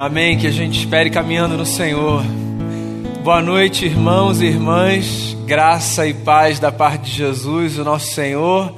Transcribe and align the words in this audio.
Amém. 0.00 0.38
Que 0.38 0.46
a 0.46 0.52
gente 0.52 0.78
espere 0.78 1.10
caminhando 1.10 1.56
no 1.56 1.66
Senhor. 1.66 2.22
Boa 3.24 3.42
noite, 3.42 3.84
irmãos 3.84 4.40
e 4.40 4.44
irmãs. 4.44 5.36
Graça 5.44 6.06
e 6.06 6.14
paz 6.14 6.60
da 6.60 6.70
parte 6.70 7.10
de 7.10 7.16
Jesus, 7.16 7.80
o 7.80 7.82
nosso 7.82 8.14
Senhor. 8.14 8.72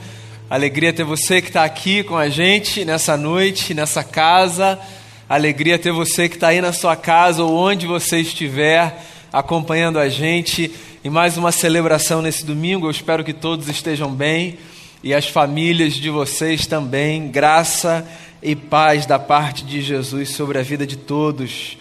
Alegria 0.49 0.95
ter 0.95 1.05
você 1.05 1.43
que 1.43 1.49
está 1.49 1.63
aqui 1.63 2.03
com 2.03 2.17
a 2.17 2.31
gente 2.31 2.87
nessa 2.87 3.19
noite, 3.19 3.75
nessa 3.75 4.03
casa. 4.03 4.81
Alegria 5.29 5.79
ter 5.79 5.93
você 5.93 6.27
que 6.27 6.37
está 6.37 6.49
aí 6.49 6.63
na 6.63 6.73
sua 6.73 6.97
casa 6.97 7.45
ou 7.45 7.55
onde 7.55 7.87
você 7.87 8.21
estiver 8.21 9.05
acompanhando 9.31 9.99
a 9.99 10.09
gente 10.09 10.73
em 11.05 11.11
mais 11.11 11.37
uma 11.37 11.53
celebração 11.53 12.23
nesse 12.23 12.47
domingo. 12.47 12.87
Eu 12.87 12.91
espero 12.91 13.23
que 13.23 13.35
todos 13.35 13.69
estejam 13.69 14.11
bem 14.11 14.57
e 15.05 15.13
as 15.13 15.29
famílias 15.29 15.93
de 15.93 16.09
vocês 16.09 16.67
também. 16.67 17.29
Graça 17.29 18.07
e 18.07 18.30
e 18.43 18.57
paz 18.57 19.07
da 19.07 19.19
parte 19.19 19.65
de 19.65 19.83
Jesus 19.83 20.31
sobre 20.31 20.59
a 20.59 20.63
vida 20.63 20.87
de 20.87 20.97
todos. 20.97 21.77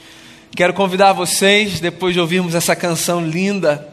Quero 0.56 0.74
convidar 0.74 1.14
vocês, 1.14 1.80
depois 1.80 2.14
de 2.14 2.20
ouvirmos 2.20 2.56
essa 2.56 2.76
canção 2.76 3.26
linda, 3.26 3.88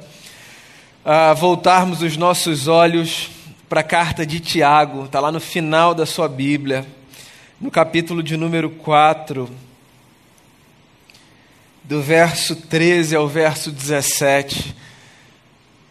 a 1.04 1.32
voltarmos 1.32 2.02
os 2.02 2.16
nossos 2.16 2.66
olhos 2.66 3.30
para 3.68 3.80
a 3.80 3.84
carta 3.84 4.26
de 4.26 4.40
Tiago, 4.40 5.04
está 5.04 5.20
lá 5.20 5.30
no 5.30 5.40
final 5.40 5.94
da 5.94 6.06
sua 6.06 6.28
Bíblia, 6.28 6.86
no 7.60 7.70
capítulo 7.70 8.22
de 8.22 8.36
número 8.36 8.70
4, 8.70 9.48
do 11.84 12.02
verso 12.02 12.56
13 12.56 13.14
ao 13.14 13.28
verso 13.28 13.70
17. 13.70 14.74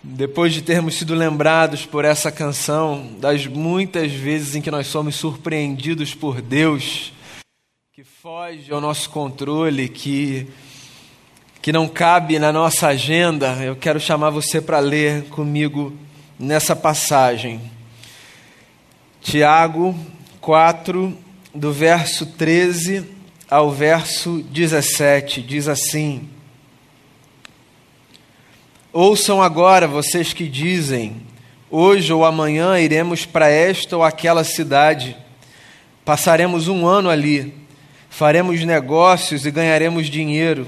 Depois 0.07 0.53
de 0.53 0.61
termos 0.61 0.93
sido 0.93 1.15
lembrados 1.15 1.83
por 1.83 2.05
essa 2.05 2.31
canção, 2.31 3.09
das 3.19 3.47
muitas 3.47 4.11
vezes 4.11 4.53
em 4.53 4.61
que 4.61 4.69
nós 4.69 4.85
somos 4.85 5.15
surpreendidos 5.15 6.13
por 6.13 6.43
Deus, 6.43 7.11
que 7.91 8.03
foge 8.03 8.71
ao 8.71 8.79
nosso 8.79 9.09
controle, 9.09 9.89
que, 9.89 10.45
que 11.59 11.71
não 11.73 11.87
cabe 11.87 12.37
na 12.37 12.53
nossa 12.53 12.89
agenda, 12.89 13.55
eu 13.63 13.75
quero 13.75 13.99
chamar 13.99 14.29
você 14.29 14.61
para 14.61 14.77
ler 14.77 15.23
comigo 15.23 15.91
nessa 16.37 16.75
passagem. 16.75 17.59
Tiago 19.21 19.95
4, 20.39 21.17
do 21.51 21.73
verso 21.73 22.27
13 22.27 23.09
ao 23.49 23.71
verso 23.71 24.43
17, 24.51 25.41
diz 25.41 25.67
assim. 25.67 26.34
Ouçam 28.97 29.41
agora 29.41 29.89
vocês 29.89 30.31
que 30.31 30.47
dizem: 30.47 31.17
hoje 31.69 32.13
ou 32.13 32.23
amanhã 32.23 32.79
iremos 32.79 33.25
para 33.25 33.49
esta 33.49 33.97
ou 33.97 34.03
aquela 34.03 34.45
cidade, 34.45 35.17
passaremos 36.05 36.69
um 36.69 36.87
ano 36.87 37.09
ali, 37.09 37.53
faremos 38.09 38.63
negócios 38.63 39.45
e 39.45 39.51
ganharemos 39.51 40.09
dinheiro. 40.09 40.65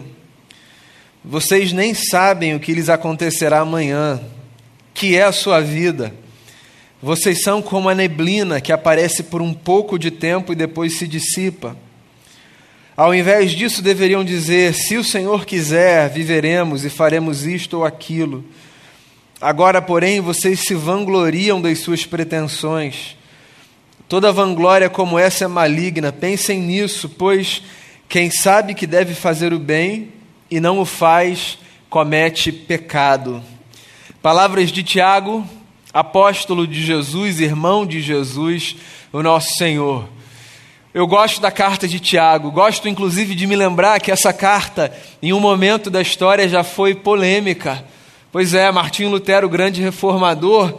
Vocês 1.23 1.71
nem 1.71 1.93
sabem 1.93 2.53
o 2.53 2.59
que 2.59 2.73
lhes 2.73 2.89
acontecerá 2.89 3.61
amanhã, 3.61 4.19
que 4.93 5.15
é 5.15 5.23
a 5.23 5.31
sua 5.31 5.61
vida. 5.61 6.13
Vocês 7.01 7.41
são 7.41 7.61
como 7.61 7.87
a 7.87 7.95
neblina 7.95 8.59
que 8.59 8.73
aparece 8.73 9.23
por 9.23 9.41
um 9.41 9.53
pouco 9.53 9.97
de 9.97 10.11
tempo 10.11 10.51
e 10.51 10.55
depois 10.55 10.97
se 10.97 11.07
dissipa. 11.07 11.77
Ao 12.97 13.13
invés 13.13 13.51
disso, 13.51 13.83
deveriam 13.83 14.25
dizer: 14.25 14.73
Se 14.73 14.97
o 14.97 15.03
Senhor 15.03 15.45
quiser, 15.45 16.09
viveremos 16.09 16.83
e 16.83 16.89
faremos 16.89 17.45
isto 17.45 17.77
ou 17.77 17.85
aquilo. 17.85 18.43
Agora, 19.39 19.79
porém, 19.79 20.19
vocês 20.19 20.61
se 20.61 20.73
vangloriam 20.73 21.61
das 21.61 21.77
suas 21.77 22.07
pretensões. 22.07 23.15
Toda 24.09 24.31
vanglória 24.31 24.89
como 24.89 25.19
essa 25.19 25.45
é 25.45 25.47
maligna. 25.47 26.11
Pensem 26.11 26.59
nisso, 26.59 27.07
pois 27.07 27.61
quem 28.09 28.31
sabe 28.31 28.73
que 28.73 28.87
deve 28.87 29.13
fazer 29.13 29.53
o 29.53 29.59
bem 29.59 30.11
e 30.49 30.59
não 30.59 30.79
o 30.79 30.85
faz, 30.85 31.59
comete 31.91 32.51
pecado. 32.51 33.43
Palavras 34.23 34.71
de 34.71 34.81
Tiago, 34.81 35.47
apóstolo 35.93 36.65
de 36.65 36.83
Jesus, 36.83 37.39
irmão 37.39 37.85
de 37.85 38.01
Jesus, 38.01 38.75
o 39.13 39.21
nosso 39.21 39.53
Senhor. 39.55 40.16
Eu 40.97 41.05
gosto 41.05 41.39
da 41.39 41.51
carta 41.51 41.87
de 41.87 41.99
Tiago, 41.99 42.49
gosto 42.49 42.89
inclusive 42.89 43.35
de 43.35 43.45
me 43.45 43.55
lembrar 43.55 43.99
que 43.99 44.11
essa 44.11 44.33
carta, 44.33 44.91
em 45.21 45.31
um 45.31 45.39
momento 45.39 45.91
da 45.91 46.01
história, 46.01 46.49
já 46.49 46.63
foi 46.63 46.95
polêmica. 46.95 47.85
Pois 48.31 48.55
é, 48.55 48.71
Martinho 48.71 49.11
Lutero, 49.11 49.45
o 49.45 49.49
grande 49.49 49.79
reformador, 49.79 50.73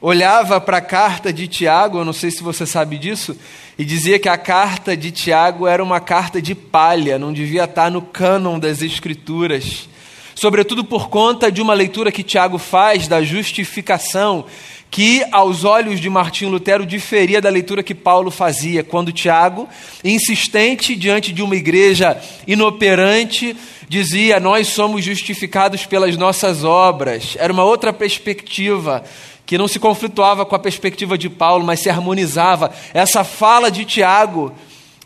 olhava 0.00 0.60
para 0.60 0.76
a 0.76 0.80
carta 0.80 1.32
de 1.32 1.48
Tiago, 1.48 1.98
eu 1.98 2.04
não 2.04 2.12
sei 2.12 2.30
se 2.30 2.40
você 2.40 2.64
sabe 2.64 2.98
disso, 2.98 3.36
e 3.76 3.84
dizia 3.84 4.16
que 4.20 4.28
a 4.28 4.38
carta 4.38 4.96
de 4.96 5.10
Tiago 5.10 5.66
era 5.66 5.82
uma 5.82 5.98
carta 5.98 6.40
de 6.40 6.54
palha, 6.54 7.18
não 7.18 7.32
devia 7.32 7.64
estar 7.64 7.90
no 7.90 8.00
cânon 8.00 8.60
das 8.60 8.80
Escrituras. 8.80 9.88
Sobretudo 10.36 10.84
por 10.84 11.08
conta 11.08 11.50
de 11.50 11.60
uma 11.60 11.74
leitura 11.74 12.12
que 12.12 12.22
Tiago 12.22 12.58
faz 12.58 13.08
da 13.08 13.24
justificação 13.24 14.44
que, 14.90 15.24
aos 15.30 15.64
olhos 15.64 16.00
de 16.00 16.08
Martinho 16.08 16.50
Lutero, 16.50 16.86
diferia 16.86 17.40
da 17.40 17.50
leitura 17.50 17.82
que 17.82 17.94
Paulo 17.94 18.30
fazia, 18.30 18.82
quando 18.82 19.12
Tiago, 19.12 19.68
insistente 20.02 20.96
diante 20.96 21.32
de 21.32 21.42
uma 21.42 21.56
igreja 21.56 22.20
inoperante, 22.46 23.56
dizia: 23.88 24.40
Nós 24.40 24.68
somos 24.68 25.04
justificados 25.04 25.84
pelas 25.84 26.16
nossas 26.16 26.64
obras. 26.64 27.36
Era 27.38 27.52
uma 27.52 27.64
outra 27.64 27.92
perspectiva 27.92 29.04
que 29.44 29.58
não 29.58 29.68
se 29.68 29.78
conflituava 29.78 30.44
com 30.44 30.54
a 30.54 30.58
perspectiva 30.58 31.16
de 31.16 31.28
Paulo, 31.28 31.64
mas 31.64 31.80
se 31.80 31.88
harmonizava. 31.88 32.72
Essa 32.92 33.24
fala 33.24 33.70
de 33.70 33.84
Tiago 33.84 34.52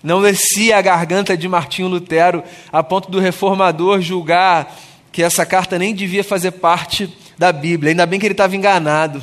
não 0.03 0.23
descia 0.23 0.79
a 0.79 0.83
garganta 0.83 1.37
de 1.37 1.49
Martinho 1.49 1.89
Lutero, 1.89 2.43
a 2.73 2.83
ponto 2.83 3.11
do 3.11 3.21
reformador 3.21 4.01
julgar 4.01 4.77
que 5.13 5.23
essa 5.23 5.45
carta 5.45 5.79
nem 5.79 5.95
devia 5.95 6.25
fazer 6.25 6.53
parte 6.53 7.13
da 7.37 7.53
Bíblia. 7.53 7.91
Ainda 7.91 8.07
bem 8.07 8.19
que 8.19 8.27
ele 8.27 8.33
estava 8.33 8.57
enganado 8.57 9.23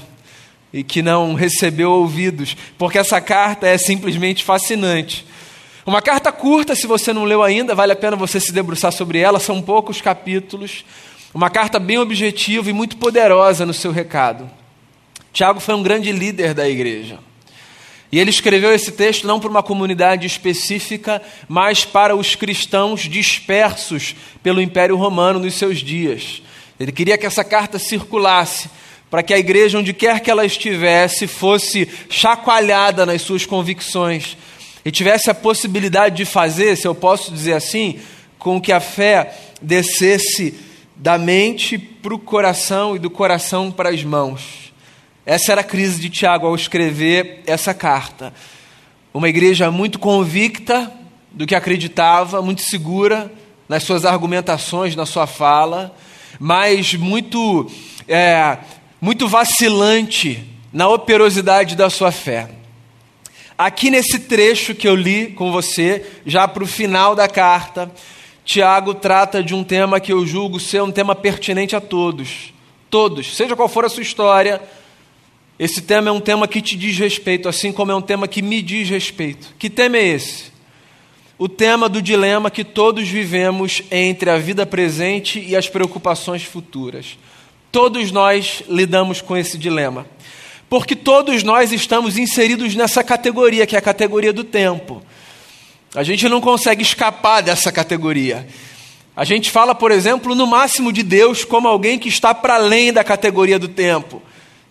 e 0.71 0.83
que 0.83 1.01
não 1.01 1.33
recebeu 1.33 1.91
ouvidos, 1.91 2.55
porque 2.77 2.97
essa 2.97 3.19
carta 3.19 3.67
é 3.67 3.77
simplesmente 3.77 4.43
fascinante. 4.43 5.25
Uma 5.85 6.01
carta 6.01 6.31
curta, 6.31 6.75
se 6.75 6.85
você 6.85 7.11
não 7.11 7.23
leu 7.23 7.41
ainda, 7.41 7.73
vale 7.73 7.93
a 7.93 7.95
pena 7.95 8.15
você 8.15 8.39
se 8.39 8.51
debruçar 8.51 8.91
sobre 8.91 9.19
ela, 9.19 9.39
são 9.39 9.61
poucos 9.61 10.01
capítulos. 10.01 10.85
Uma 11.33 11.49
carta 11.49 11.79
bem 11.79 11.97
objetiva 11.97 12.69
e 12.69 12.73
muito 12.73 12.97
poderosa 12.97 13.65
no 13.65 13.73
seu 13.73 13.91
recado. 13.91 14.49
Tiago 15.33 15.59
foi 15.59 15.73
um 15.73 15.83
grande 15.83 16.11
líder 16.11 16.53
da 16.53 16.67
igreja. 16.67 17.19
E 18.11 18.19
ele 18.19 18.31
escreveu 18.31 18.73
esse 18.73 18.91
texto 18.91 19.27
não 19.27 19.39
para 19.39 19.49
uma 19.49 19.61
comunidade 19.61 20.25
específica, 20.25 21.21
mas 21.47 21.85
para 21.85 22.15
os 22.15 22.35
cristãos 22.35 23.01
dispersos 23.01 24.15
pelo 24.41 24.61
Império 24.61 24.95
Romano 24.95 25.39
nos 25.39 25.53
seus 25.53 25.79
dias. 25.79 26.41
Ele 26.79 26.91
queria 26.91 27.17
que 27.17 27.25
essa 27.25 27.43
carta 27.43 27.77
circulasse 27.77 28.69
para 29.09 29.23
que 29.23 29.33
a 29.33 29.39
igreja, 29.39 29.79
onde 29.79 29.93
quer 29.93 30.19
que 30.19 30.29
ela 30.29 30.45
estivesse, 30.45 31.25
fosse 31.27 31.89
chacoalhada 32.09 33.05
nas 33.05 33.21
suas 33.21 33.45
convicções 33.45 34.37
e 34.85 34.91
tivesse 34.91 35.29
a 35.29 35.35
possibilidade 35.35 36.17
de 36.17 36.25
fazer, 36.25 36.75
se 36.75 36.87
eu 36.87 36.95
posso 36.95 37.31
dizer 37.31 37.53
assim, 37.53 37.99
com 38.37 38.61
que 38.61 38.71
a 38.71 38.79
fé 38.79 39.33
descesse 39.61 40.53
da 40.95 41.17
mente 41.17 41.77
para 41.77 42.13
o 42.13 42.19
coração 42.19 42.95
e 42.95 42.99
do 42.99 43.09
coração 43.09 43.71
para 43.71 43.89
as 43.89 44.03
mãos. 44.03 44.73
Essa 45.25 45.51
era 45.51 45.61
a 45.61 45.63
crise 45.63 45.99
de 45.99 46.09
Tiago 46.09 46.47
ao 46.47 46.55
escrever 46.55 47.43
essa 47.45 47.73
carta. 47.73 48.33
Uma 49.13 49.29
igreja 49.29 49.69
muito 49.71 49.99
convicta 49.99 50.91
do 51.31 51.45
que 51.45 51.55
acreditava, 51.55 52.41
muito 52.41 52.61
segura 52.61 53.31
nas 53.67 53.83
suas 53.83 54.05
argumentações, 54.05 54.95
na 54.95 55.05
sua 55.05 55.27
fala, 55.27 55.95
mas 56.39 56.95
muito 56.95 57.69
é, 58.07 58.57
muito 59.01 59.27
vacilante 59.27 60.43
na 60.71 60.87
operosidade 60.87 61.75
da 61.75 61.89
sua 61.89 62.11
fé. 62.11 62.49
Aqui 63.57 63.89
nesse 63.89 64.19
trecho 64.19 64.73
que 64.73 64.87
eu 64.87 64.95
li 64.95 65.27
com 65.27 65.51
você, 65.51 66.05
já 66.25 66.47
para 66.47 66.63
o 66.63 66.67
final 66.67 67.15
da 67.15 67.27
carta, 67.27 67.91
Tiago 68.45 68.93
trata 68.93 69.43
de 69.43 69.53
um 69.53 69.63
tema 69.63 69.99
que 69.99 70.11
eu 70.11 70.25
julgo 70.25 70.59
ser 70.59 70.81
um 70.81 70.91
tema 70.91 71.13
pertinente 71.13 71.75
a 71.75 71.81
todos. 71.81 72.53
Todos, 72.89 73.35
seja 73.35 73.55
qual 73.55 73.69
for 73.69 73.85
a 73.85 73.89
sua 73.89 74.01
história, 74.01 74.61
esse 75.59 75.81
tema 75.81 76.07
é 76.07 76.11
um 76.11 76.21
tema 76.21 76.47
que 76.47 76.61
te 76.61 76.77
diz 76.77 76.97
respeito, 76.97 77.49
assim 77.49 77.73
como 77.73 77.91
é 77.91 77.95
um 77.95 78.01
tema 78.01 78.29
que 78.29 78.41
me 78.41 78.61
diz 78.61 78.89
respeito. 78.89 79.53
Que 79.59 79.69
tema 79.69 79.97
é 79.97 80.07
esse? 80.07 80.45
O 81.37 81.49
tema 81.49 81.89
do 81.89 82.01
dilema 82.01 82.49
que 82.49 82.63
todos 82.63 83.07
vivemos 83.07 83.83
entre 83.91 84.29
a 84.29 84.37
vida 84.37 84.65
presente 84.65 85.39
e 85.39 85.55
as 85.55 85.67
preocupações 85.67 86.43
futuras. 86.43 87.17
Todos 87.71 88.11
nós 88.11 88.63
lidamos 88.67 89.21
com 89.21 89.37
esse 89.37 89.57
dilema. 89.57 90.05
Porque 90.69 90.95
todos 90.95 91.43
nós 91.43 91.71
estamos 91.71 92.17
inseridos 92.17 92.75
nessa 92.75 93.03
categoria, 93.03 93.65
que 93.65 93.75
é 93.75 93.79
a 93.79 93.81
categoria 93.81 94.31
do 94.31 94.43
tempo. 94.43 95.01
A 95.95 96.03
gente 96.03 96.29
não 96.29 96.39
consegue 96.39 96.83
escapar 96.83 97.41
dessa 97.41 97.71
categoria. 97.71 98.47
A 99.15 99.25
gente 99.25 99.49
fala, 99.49 99.73
por 99.73 99.91
exemplo, 99.91 100.35
no 100.35 100.45
máximo 100.45 100.93
de 100.93 101.03
Deus 101.03 101.43
como 101.43 101.67
alguém 101.67 101.97
que 101.97 102.07
está 102.07 102.33
para 102.33 102.55
além 102.55 102.93
da 102.93 103.03
categoria 103.03 103.57
do 103.57 103.67
tempo. 103.67 104.21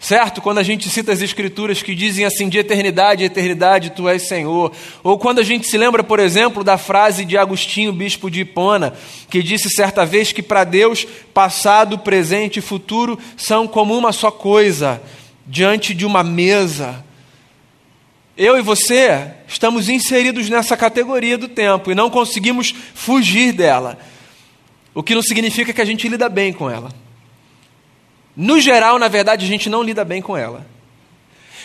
Certo? 0.00 0.40
Quando 0.40 0.58
a 0.58 0.62
gente 0.62 0.88
cita 0.88 1.12
as 1.12 1.20
escrituras 1.20 1.82
que 1.82 1.92
dizem 1.92 2.24
assim, 2.24 2.48
de 2.48 2.56
eternidade 2.56 3.24
eternidade 3.24 3.90
tu 3.90 4.08
és 4.08 4.22
Senhor. 4.22 4.72
Ou 5.02 5.18
quando 5.18 5.40
a 5.40 5.42
gente 5.42 5.66
se 5.66 5.76
lembra, 5.76 6.04
por 6.04 6.20
exemplo, 6.20 6.62
da 6.62 6.78
frase 6.78 7.24
de 7.24 7.36
Agostinho, 7.36 7.92
bispo 7.92 8.30
de 8.30 8.42
Hipona, 8.42 8.94
que 9.28 9.42
disse 9.42 9.68
certa 9.68 10.06
vez 10.06 10.30
que 10.30 10.42
para 10.42 10.62
Deus, 10.62 11.04
passado, 11.34 11.98
presente 11.98 12.60
e 12.60 12.62
futuro 12.62 13.18
são 13.36 13.66
como 13.66 13.98
uma 13.98 14.12
só 14.12 14.30
coisa, 14.30 15.02
diante 15.44 15.92
de 15.92 16.06
uma 16.06 16.22
mesa. 16.22 17.04
Eu 18.36 18.56
e 18.56 18.62
você 18.62 19.32
estamos 19.48 19.88
inseridos 19.88 20.48
nessa 20.48 20.76
categoria 20.76 21.36
do 21.36 21.48
tempo 21.48 21.90
e 21.90 21.94
não 21.94 22.08
conseguimos 22.08 22.72
fugir 22.94 23.52
dela. 23.52 23.98
O 24.94 25.02
que 25.02 25.14
não 25.14 25.22
significa 25.22 25.72
que 25.72 25.80
a 25.80 25.84
gente 25.84 26.08
lida 26.08 26.28
bem 26.28 26.52
com 26.52 26.70
ela. 26.70 26.88
No 28.38 28.60
geral, 28.60 29.00
na 29.00 29.08
verdade, 29.08 29.44
a 29.44 29.48
gente 29.48 29.68
não 29.68 29.82
lida 29.82 30.04
bem 30.04 30.22
com 30.22 30.36
ela. 30.36 30.64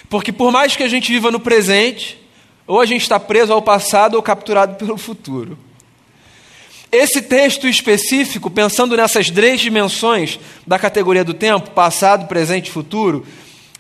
Porque 0.10 0.32
por 0.32 0.52
mais 0.52 0.76
que 0.76 0.82
a 0.82 0.88
gente 0.88 1.12
viva 1.12 1.30
no 1.30 1.40
presente, 1.40 2.20
ou 2.66 2.82
a 2.82 2.86
gente 2.88 3.04
está 3.04 3.20
preso 3.20 3.54
ao 3.54 3.62
passado 3.62 4.16
ou 4.16 4.24
capturado 4.24 4.74
pelo 4.74 4.98
futuro. 4.98 5.56
Esse 6.92 7.22
texto 7.22 7.68
específico, 7.68 8.50
pensando 8.50 8.98
nessas 8.98 9.30
três 9.30 9.62
dimensões 9.62 10.40
da 10.66 10.80
categoria 10.80 11.24
do 11.24 11.36
tempo, 11.36 11.70
passado, 11.70 12.28
presente 12.28 12.70
e 12.70 12.72
futuro, 12.72 13.24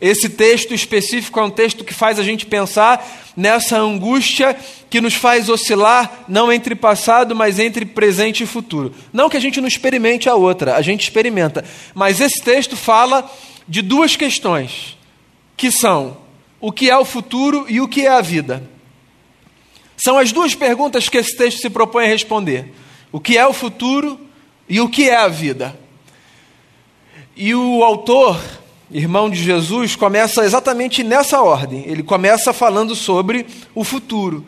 esse 0.03 0.27
texto 0.27 0.73
específico 0.73 1.39
é 1.39 1.44
um 1.44 1.50
texto 1.50 1.85
que 1.85 1.94
faz 1.94 2.19
a 2.19 2.23
gente 2.23 2.45
pensar 2.45 3.31
nessa 3.38 3.77
angústia 3.77 4.53
que 4.89 5.00
nos 5.00 5.13
faz 5.13 5.47
oscilar 5.47 6.25
não 6.27 6.51
entre 6.51 6.75
passado, 6.75 7.33
mas 7.33 7.57
entre 7.57 7.85
presente 7.85 8.44
e 8.44 8.45
futuro. 8.45 8.94
Não 9.13 9.29
que 9.29 9.38
a 9.38 9.39
gente 9.39 9.61
não 9.61 9.67
experimente 9.67 10.27
a 10.27 10.35
outra, 10.35 10.75
a 10.75 10.81
gente 10.81 11.03
experimenta. 11.03 11.63
Mas 11.95 12.19
esse 12.19 12.41
texto 12.41 12.75
fala 12.75 13.31
de 13.65 13.81
duas 13.81 14.17
questões, 14.17 14.97
que 15.55 15.71
são 15.71 16.17
o 16.59 16.69
que 16.69 16.89
é 16.89 16.97
o 16.97 17.05
futuro 17.05 17.65
e 17.69 17.79
o 17.79 17.88
que 17.88 18.05
é 18.05 18.09
a 18.09 18.19
vida. 18.19 18.69
São 19.95 20.17
as 20.17 20.33
duas 20.33 20.53
perguntas 20.53 21.07
que 21.07 21.17
esse 21.17 21.38
texto 21.38 21.61
se 21.61 21.69
propõe 21.69 22.03
a 22.03 22.09
responder: 22.09 22.73
o 23.09 23.21
que 23.21 23.38
é 23.38 23.47
o 23.47 23.53
futuro 23.53 24.19
e 24.67 24.81
o 24.81 24.89
que 24.89 25.09
é 25.09 25.15
a 25.15 25.29
vida. 25.29 25.79
E 27.38 27.55
o 27.55 27.81
autor 27.85 28.38
irmão 28.93 29.29
de 29.29 29.43
Jesus, 29.43 29.95
começa 29.95 30.45
exatamente 30.45 31.03
nessa 31.03 31.41
ordem. 31.41 31.83
Ele 31.87 32.03
começa 32.03 32.53
falando 32.53 32.95
sobre 32.95 33.45
o 33.73 33.83
futuro. 33.83 34.45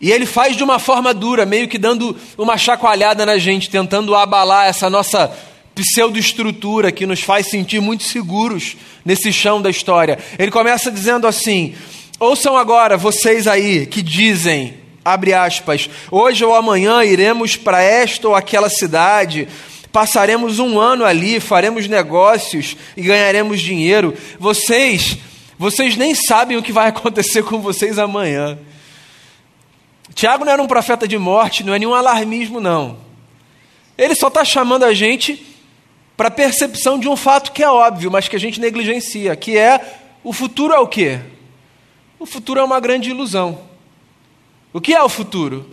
E 0.00 0.10
ele 0.10 0.26
faz 0.26 0.56
de 0.56 0.64
uma 0.64 0.78
forma 0.78 1.12
dura, 1.12 1.46
meio 1.46 1.68
que 1.68 1.78
dando 1.78 2.16
uma 2.36 2.56
chacoalhada 2.56 3.24
na 3.26 3.38
gente, 3.38 3.70
tentando 3.70 4.14
abalar 4.14 4.66
essa 4.66 4.88
nossa 4.88 5.30
pseudoestrutura 5.74 6.90
que 6.90 7.06
nos 7.06 7.20
faz 7.20 7.48
sentir 7.48 7.80
muito 7.80 8.02
seguros 8.02 8.76
nesse 9.04 9.32
chão 9.32 9.60
da 9.60 9.68
história. 9.68 10.18
Ele 10.38 10.50
começa 10.50 10.90
dizendo 10.90 11.26
assim: 11.26 11.74
Ouçam 12.18 12.56
agora 12.56 12.96
vocês 12.96 13.46
aí 13.46 13.86
que 13.86 14.00
dizem, 14.02 14.74
abre 15.04 15.34
aspas, 15.34 15.88
hoje 16.10 16.44
ou 16.44 16.54
amanhã 16.54 17.04
iremos 17.04 17.56
para 17.56 17.82
esta 17.82 18.28
ou 18.28 18.34
aquela 18.34 18.70
cidade 18.70 19.46
passaremos 19.96 20.58
um 20.58 20.78
ano 20.78 21.06
ali, 21.06 21.40
faremos 21.40 21.88
negócios 21.88 22.76
e 22.94 23.00
ganharemos 23.00 23.62
dinheiro. 23.62 24.12
Vocês, 24.38 25.16
vocês 25.58 25.96
nem 25.96 26.14
sabem 26.14 26.58
o 26.58 26.62
que 26.62 26.70
vai 26.70 26.88
acontecer 26.92 27.42
com 27.42 27.60
vocês 27.62 27.98
amanhã. 27.98 28.58
Tiago 30.14 30.44
não 30.44 30.52
era 30.52 30.62
um 30.62 30.66
profeta 30.66 31.08
de 31.08 31.16
morte, 31.16 31.64
não 31.64 31.72
é 31.72 31.78
nenhum 31.78 31.94
alarmismo, 31.94 32.60
não. 32.60 32.98
Ele 33.96 34.14
só 34.14 34.28
está 34.28 34.44
chamando 34.44 34.84
a 34.84 34.92
gente 34.92 35.42
para 36.14 36.28
a 36.28 36.30
percepção 36.30 36.98
de 36.98 37.08
um 37.08 37.16
fato 37.16 37.50
que 37.50 37.62
é 37.62 37.70
óbvio, 37.70 38.10
mas 38.10 38.28
que 38.28 38.36
a 38.36 38.40
gente 38.40 38.60
negligencia, 38.60 39.34
que 39.34 39.56
é 39.56 39.80
o 40.22 40.30
futuro 40.30 40.74
é 40.74 40.78
o 40.78 40.86
quê? 40.86 41.20
O 42.18 42.26
futuro 42.26 42.60
é 42.60 42.62
uma 42.62 42.80
grande 42.80 43.08
ilusão. 43.08 43.62
O 44.74 44.80
que 44.80 44.92
é 44.92 45.02
o 45.02 45.08
futuro? 45.08 45.70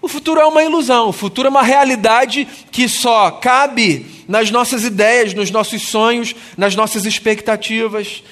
O 0.00 0.08
futuro 0.08 0.40
é 0.40 0.46
uma 0.46 0.62
ilusão, 0.62 1.08
o 1.08 1.12
futuro 1.12 1.48
é 1.48 1.50
uma 1.50 1.62
realidade 1.62 2.46
que 2.70 2.88
só 2.88 3.30
cabe 3.30 4.06
nas 4.28 4.50
nossas 4.50 4.84
ideias, 4.84 5.34
nos 5.34 5.50
nossos 5.50 5.82
sonhos, 5.82 6.34
nas 6.56 6.76
nossas 6.76 7.04
expectativas. 7.04 8.22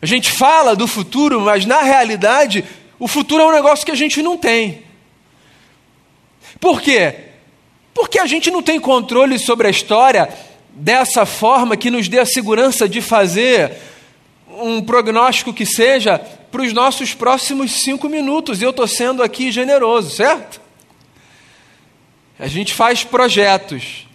A 0.00 0.06
gente 0.06 0.30
fala 0.30 0.76
do 0.76 0.86
futuro, 0.86 1.40
mas 1.40 1.66
na 1.66 1.82
realidade, 1.82 2.64
o 2.98 3.08
futuro 3.08 3.42
é 3.42 3.46
um 3.46 3.52
negócio 3.52 3.84
que 3.84 3.90
a 3.90 3.96
gente 3.96 4.22
não 4.22 4.36
tem. 4.36 4.82
Por 6.60 6.80
quê? 6.80 7.14
Porque 7.92 8.18
a 8.18 8.26
gente 8.26 8.50
não 8.50 8.62
tem 8.62 8.78
controle 8.78 9.38
sobre 9.38 9.66
a 9.66 9.70
história 9.70 10.28
dessa 10.70 11.26
forma 11.26 11.76
que 11.76 11.90
nos 11.90 12.08
dê 12.08 12.20
a 12.20 12.26
segurança 12.26 12.88
de 12.88 13.00
fazer 13.00 13.76
um 14.48 14.80
prognóstico 14.80 15.52
que 15.52 15.66
seja 15.66 16.20
para 16.52 16.62
os 16.62 16.72
nossos 16.74 17.14
próximos 17.14 17.82
cinco 17.82 18.10
minutos. 18.10 18.60
Eu 18.60 18.70
estou 18.70 18.86
sendo 18.86 19.22
aqui 19.22 19.50
generoso, 19.50 20.10
certo? 20.10 20.60
A 22.38 22.46
gente 22.46 22.74
faz 22.74 23.02
projetos, 23.02 24.06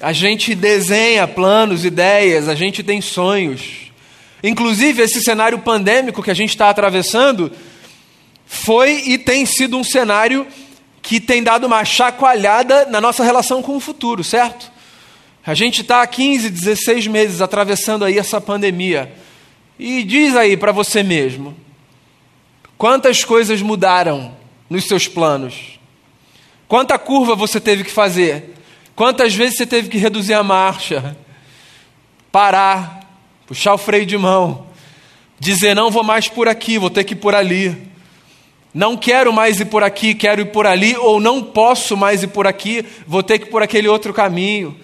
a 0.00 0.12
gente 0.12 0.54
desenha 0.54 1.28
planos, 1.28 1.84
ideias, 1.84 2.48
a 2.48 2.56
gente 2.56 2.82
tem 2.82 3.00
sonhos. 3.00 3.92
Inclusive, 4.42 5.02
esse 5.02 5.22
cenário 5.22 5.60
pandêmico 5.60 6.22
que 6.22 6.30
a 6.30 6.34
gente 6.34 6.50
está 6.50 6.68
atravessando 6.68 7.52
foi 8.46 9.04
e 9.06 9.16
tem 9.16 9.46
sido 9.46 9.78
um 9.78 9.84
cenário 9.84 10.46
que 11.00 11.20
tem 11.20 11.42
dado 11.42 11.66
uma 11.66 11.84
chacoalhada 11.84 12.86
na 12.86 13.00
nossa 13.00 13.22
relação 13.22 13.62
com 13.62 13.76
o 13.76 13.80
futuro, 13.80 14.24
certo? 14.24 14.72
A 15.46 15.54
gente 15.54 15.82
está 15.82 16.02
há 16.02 16.06
15, 16.06 16.50
16 16.50 17.06
meses 17.06 17.40
atravessando 17.40 18.04
aí 18.04 18.18
essa 18.18 18.40
pandemia. 18.40 19.12
E 19.82 20.04
diz 20.04 20.36
aí 20.36 20.58
para 20.58 20.72
você 20.72 21.02
mesmo: 21.02 21.56
quantas 22.76 23.24
coisas 23.24 23.62
mudaram 23.62 24.36
nos 24.68 24.84
seus 24.84 25.08
planos? 25.08 25.80
Quanta 26.68 26.98
curva 26.98 27.34
você 27.34 27.58
teve 27.58 27.82
que 27.82 27.90
fazer? 27.90 28.56
Quantas 28.94 29.34
vezes 29.34 29.56
você 29.56 29.64
teve 29.64 29.88
que 29.88 29.96
reduzir 29.96 30.34
a 30.34 30.42
marcha? 30.42 31.16
Parar, 32.30 33.08
puxar 33.46 33.72
o 33.72 33.78
freio 33.78 34.04
de 34.04 34.18
mão, 34.18 34.66
dizer: 35.38 35.74
não 35.74 35.90
vou 35.90 36.04
mais 36.04 36.28
por 36.28 36.46
aqui, 36.46 36.76
vou 36.76 36.90
ter 36.90 37.04
que 37.04 37.14
ir 37.14 37.16
por 37.16 37.34
ali. 37.34 37.88
Não 38.74 38.98
quero 38.98 39.32
mais 39.32 39.60
ir 39.60 39.64
por 39.64 39.82
aqui, 39.82 40.14
quero 40.14 40.42
ir 40.42 40.52
por 40.52 40.66
ali, 40.66 40.94
ou 40.94 41.18
não 41.18 41.42
posso 41.42 41.96
mais 41.96 42.22
ir 42.22 42.28
por 42.28 42.46
aqui, 42.46 42.84
vou 43.06 43.22
ter 43.22 43.38
que 43.38 43.46
ir 43.46 43.50
por 43.50 43.62
aquele 43.62 43.88
outro 43.88 44.12
caminho. 44.12 44.76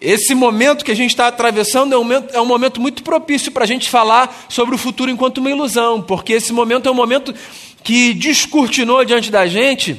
Esse 0.00 0.34
momento 0.34 0.84
que 0.84 0.90
a 0.90 0.96
gente 0.96 1.10
está 1.10 1.26
atravessando 1.28 1.94
é 1.94 1.98
um 1.98 2.02
momento, 2.04 2.34
é 2.34 2.40
um 2.40 2.46
momento 2.46 2.80
muito 2.80 3.02
propício 3.02 3.50
para 3.50 3.64
a 3.64 3.66
gente 3.66 3.88
falar 3.88 4.46
sobre 4.48 4.74
o 4.74 4.78
futuro 4.78 5.10
enquanto 5.10 5.38
uma 5.38 5.50
ilusão, 5.50 6.02
porque 6.02 6.34
esse 6.34 6.52
momento 6.52 6.88
é 6.88 6.92
um 6.92 6.94
momento 6.94 7.34
que 7.82 8.12
descortinou 8.12 9.04
diante 9.04 9.30
da 9.30 9.46
gente 9.46 9.96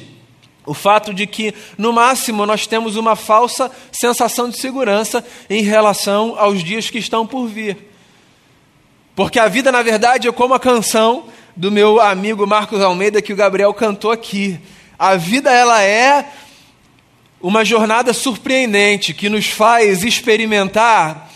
o 0.64 0.74
fato 0.74 1.14
de 1.14 1.26
que, 1.26 1.54
no 1.78 1.92
máximo, 1.92 2.44
nós 2.44 2.66
temos 2.66 2.94
uma 2.94 3.16
falsa 3.16 3.70
sensação 3.90 4.50
de 4.50 4.58
segurança 4.58 5.24
em 5.48 5.62
relação 5.62 6.34
aos 6.38 6.62
dias 6.62 6.90
que 6.90 6.98
estão 6.98 7.26
por 7.26 7.46
vir. 7.46 7.76
Porque 9.16 9.38
a 9.38 9.48
vida, 9.48 9.72
na 9.72 9.82
verdade, 9.82 10.28
é 10.28 10.32
como 10.32 10.54
a 10.54 10.60
canção 10.60 11.24
do 11.56 11.72
meu 11.72 12.00
amigo 12.00 12.46
Marcos 12.46 12.80
Almeida 12.82 13.22
que 13.22 13.32
o 13.32 13.36
Gabriel 13.36 13.72
cantou 13.74 14.12
aqui. 14.12 14.60
A 14.98 15.16
vida, 15.16 15.50
ela 15.50 15.82
é 15.82 16.30
uma 17.40 17.64
jornada 17.64 18.12
surpreendente 18.12 19.14
que 19.14 19.28
nos 19.28 19.46
faz 19.46 20.02
experimentar 20.02 21.28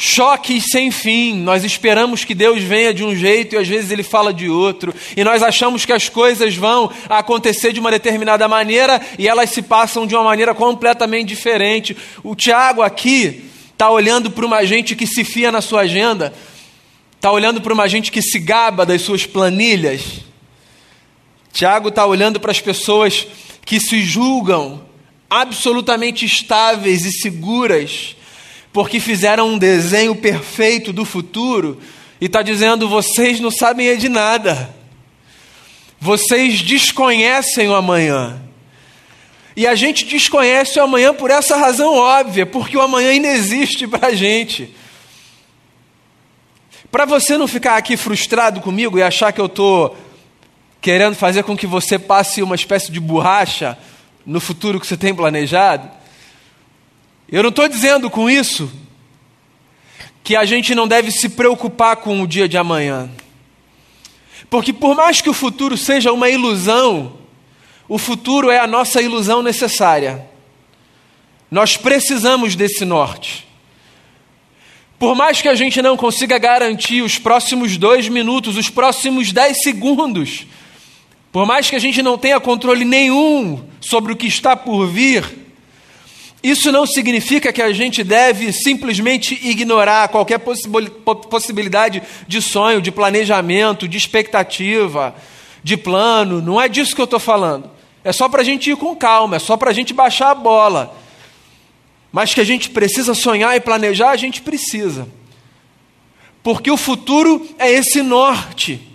choques 0.00 0.70
sem 0.70 0.90
fim. 0.90 1.34
Nós 1.34 1.62
esperamos 1.62 2.24
que 2.24 2.34
Deus 2.34 2.62
venha 2.62 2.94
de 2.94 3.04
um 3.04 3.14
jeito 3.14 3.54
e 3.54 3.58
às 3.58 3.68
vezes 3.68 3.90
ele 3.90 4.02
fala 4.02 4.32
de 4.32 4.48
outro. 4.48 4.94
E 5.14 5.22
nós 5.22 5.42
achamos 5.42 5.84
que 5.84 5.92
as 5.92 6.08
coisas 6.08 6.56
vão 6.56 6.90
acontecer 7.06 7.70
de 7.70 7.80
uma 7.80 7.90
determinada 7.90 8.48
maneira 8.48 8.98
e 9.18 9.28
elas 9.28 9.50
se 9.50 9.60
passam 9.60 10.06
de 10.06 10.14
uma 10.14 10.24
maneira 10.24 10.54
completamente 10.54 11.28
diferente. 11.28 11.94
O 12.24 12.34
Tiago 12.34 12.80
aqui 12.80 13.44
está 13.72 13.90
olhando 13.90 14.30
para 14.30 14.46
uma 14.46 14.64
gente 14.64 14.96
que 14.96 15.06
se 15.06 15.22
fia 15.22 15.52
na 15.52 15.60
sua 15.60 15.82
agenda, 15.82 16.32
está 17.14 17.30
olhando 17.30 17.60
para 17.60 17.74
uma 17.74 17.86
gente 17.86 18.10
que 18.10 18.22
se 18.22 18.38
gaba 18.38 18.86
das 18.86 19.02
suas 19.02 19.26
planilhas. 19.26 20.20
Tiago 21.52 21.90
está 21.90 22.06
olhando 22.06 22.40
para 22.40 22.52
as 22.52 22.60
pessoas 22.60 23.26
que 23.66 23.78
se 23.78 24.02
julgam 24.02 24.88
absolutamente 25.30 26.26
estáveis 26.26 27.04
e 27.04 27.12
seguras 27.12 28.16
porque 28.72 29.00
fizeram 29.00 29.48
um 29.48 29.58
desenho 29.58 30.14
perfeito 30.14 30.92
do 30.92 31.04
futuro 31.04 31.80
e 32.20 32.26
está 32.26 32.42
dizendo: 32.42 32.88
vocês 32.88 33.40
não 33.40 33.50
sabem 33.50 33.96
de 33.96 34.08
nada, 34.08 34.74
vocês 36.00 36.60
desconhecem 36.62 37.68
o 37.68 37.74
amanhã. 37.74 38.40
E 39.56 39.66
a 39.66 39.74
gente 39.74 40.04
desconhece 40.04 40.78
o 40.78 40.82
amanhã 40.82 41.12
por 41.12 41.30
essa 41.30 41.56
razão 41.56 41.94
óbvia, 41.94 42.46
porque 42.46 42.76
o 42.76 42.80
amanhã 42.80 43.10
ainda 43.10 43.28
existe 43.28 43.86
para 43.86 44.08
a 44.08 44.14
gente. 44.14 44.74
Para 46.90 47.04
você 47.04 47.36
não 47.36 47.46
ficar 47.46 47.76
aqui 47.76 47.96
frustrado 47.96 48.60
comigo 48.60 48.98
e 48.98 49.02
achar 49.02 49.32
que 49.32 49.40
eu 49.40 49.46
estou 49.46 49.96
querendo 50.80 51.14
fazer 51.14 51.42
com 51.42 51.56
que 51.56 51.66
você 51.66 51.98
passe 51.98 52.42
uma 52.42 52.54
espécie 52.54 52.90
de 52.90 52.98
borracha 52.98 53.76
no 54.24 54.40
futuro 54.40 54.78
que 54.78 54.86
você 54.86 54.96
tem 54.96 55.14
planejado, 55.14 55.90
eu 57.28 57.42
não 57.42 57.50
estou 57.50 57.68
dizendo 57.68 58.10
com 58.10 58.28
isso 58.28 58.70
que 60.22 60.36
a 60.36 60.44
gente 60.44 60.74
não 60.74 60.86
deve 60.86 61.10
se 61.10 61.28
preocupar 61.28 61.96
com 61.96 62.22
o 62.22 62.26
dia 62.26 62.48
de 62.48 62.58
amanhã. 62.58 63.10
Porque 64.48 64.72
por 64.72 64.96
mais 64.96 65.20
que 65.20 65.30
o 65.30 65.34
futuro 65.34 65.76
seja 65.76 66.12
uma 66.12 66.28
ilusão, 66.28 67.18
o 67.88 67.98
futuro 67.98 68.50
é 68.50 68.58
a 68.58 68.66
nossa 68.66 69.00
ilusão 69.00 69.42
necessária. 69.42 70.24
Nós 71.50 71.76
precisamos 71.76 72.54
desse 72.54 72.84
norte. 72.84 73.48
Por 74.98 75.14
mais 75.14 75.40
que 75.40 75.48
a 75.48 75.54
gente 75.54 75.80
não 75.80 75.96
consiga 75.96 76.36
garantir 76.36 77.02
os 77.02 77.18
próximos 77.18 77.76
dois 77.76 78.08
minutos, 78.08 78.56
os 78.56 78.68
próximos 78.68 79.32
dez 79.32 79.62
segundos, 79.62 80.46
por 81.32 81.46
mais 81.46 81.70
que 81.70 81.76
a 81.76 81.80
gente 81.80 82.02
não 82.02 82.18
tenha 82.18 82.40
controle 82.40 82.84
nenhum 82.84 83.64
sobre 83.80 84.12
o 84.12 84.16
que 84.16 84.26
está 84.26 84.56
por 84.56 84.86
vir, 84.86 85.24
isso 86.42 86.72
não 86.72 86.86
significa 86.86 87.52
que 87.52 87.60
a 87.60 87.72
gente 87.72 88.02
deve 88.02 88.50
simplesmente 88.52 89.38
ignorar 89.42 90.08
qualquer 90.08 90.38
possibilidade 90.38 92.02
de 92.26 92.40
sonho, 92.40 92.80
de 92.80 92.90
planejamento, 92.90 93.86
de 93.86 93.98
expectativa, 93.98 95.14
de 95.62 95.76
plano. 95.76 96.40
Não 96.40 96.60
é 96.60 96.66
disso 96.66 96.94
que 96.94 97.00
eu 97.00 97.04
estou 97.04 97.20
falando. 97.20 97.70
É 98.02 98.10
só 98.10 98.26
para 98.28 98.40
a 98.40 98.44
gente 98.44 98.70
ir 98.70 98.76
com 98.76 98.96
calma, 98.96 99.36
é 99.36 99.38
só 99.38 99.56
para 99.56 99.70
a 99.70 99.74
gente 99.74 99.92
baixar 99.92 100.30
a 100.30 100.34
bola. 100.34 100.96
Mas 102.10 102.32
que 102.32 102.40
a 102.40 102.44
gente 102.44 102.70
precisa 102.70 103.14
sonhar 103.14 103.54
e 103.54 103.60
planejar, 103.60 104.10
a 104.10 104.16
gente 104.16 104.40
precisa. 104.40 105.06
Porque 106.42 106.70
o 106.70 106.76
futuro 106.78 107.46
é 107.58 107.70
esse 107.70 108.00
norte. 108.00 108.89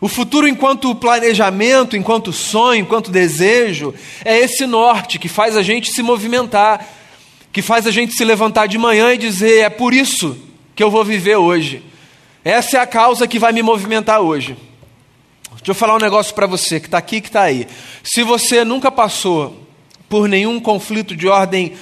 O 0.00 0.08
futuro, 0.08 0.46
enquanto 0.46 0.94
planejamento, 0.94 1.96
enquanto 1.96 2.32
sonho, 2.32 2.82
enquanto 2.82 3.10
desejo, 3.10 3.92
é 4.24 4.38
esse 4.38 4.64
norte 4.66 5.18
que 5.18 5.28
faz 5.28 5.56
a 5.56 5.62
gente 5.62 5.90
se 5.90 6.02
movimentar, 6.02 6.86
que 7.52 7.60
faz 7.60 7.86
a 7.86 7.90
gente 7.90 8.14
se 8.14 8.24
levantar 8.24 8.66
de 8.66 8.78
manhã 8.78 9.12
e 9.12 9.18
dizer: 9.18 9.62
é 9.62 9.70
por 9.70 9.92
isso 9.92 10.38
que 10.74 10.82
eu 10.82 10.90
vou 10.90 11.04
viver 11.04 11.36
hoje. 11.36 11.82
Essa 12.44 12.78
é 12.78 12.80
a 12.80 12.86
causa 12.86 13.26
que 13.26 13.38
vai 13.38 13.52
me 13.52 13.62
movimentar 13.62 14.20
hoje. 14.20 14.56
Deixa 15.56 15.72
eu 15.72 15.74
falar 15.74 15.96
um 15.96 16.00
negócio 16.00 16.32
para 16.34 16.46
você 16.46 16.78
que 16.78 16.86
está 16.86 16.98
aqui, 16.98 17.20
que 17.20 17.28
está 17.28 17.42
aí. 17.42 17.66
Se 18.02 18.22
você 18.22 18.64
nunca 18.64 18.92
passou 18.92 19.66
por 20.08 20.28
nenhum 20.28 20.60
conflito 20.60 21.16
de 21.16 21.26
ordem 21.26 21.74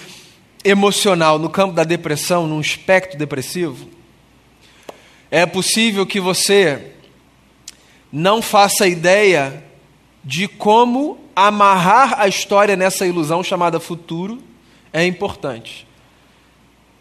emocional 0.64 1.38
no 1.38 1.50
campo 1.50 1.75
da 1.75 1.85
depressão, 1.85 2.46
num 2.46 2.61
espectro 2.61 3.18
depressivo, 3.18 3.88
é 5.30 5.44
possível 5.44 6.06
que 6.06 6.18
você 6.18 6.96
não 8.12 8.40
faça 8.40 8.86
ideia 8.86 9.64
de 10.25 10.48
como 10.48 11.18
amarrar 11.34 12.20
a 12.20 12.26
história 12.26 12.76
nessa 12.76 13.06
ilusão 13.06 13.42
chamada 13.42 13.78
futuro 13.78 14.42
é 14.92 15.04
importante. 15.04 15.86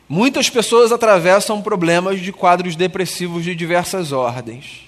Muitas 0.08 0.50
pessoas 0.50 0.92
atravessam 0.92 1.62
problemas 1.62 2.22
de 2.22 2.32
quadros 2.32 2.76
depressivos 2.76 3.44
de 3.44 3.56
diversas 3.56 4.12
ordens. 4.12 4.82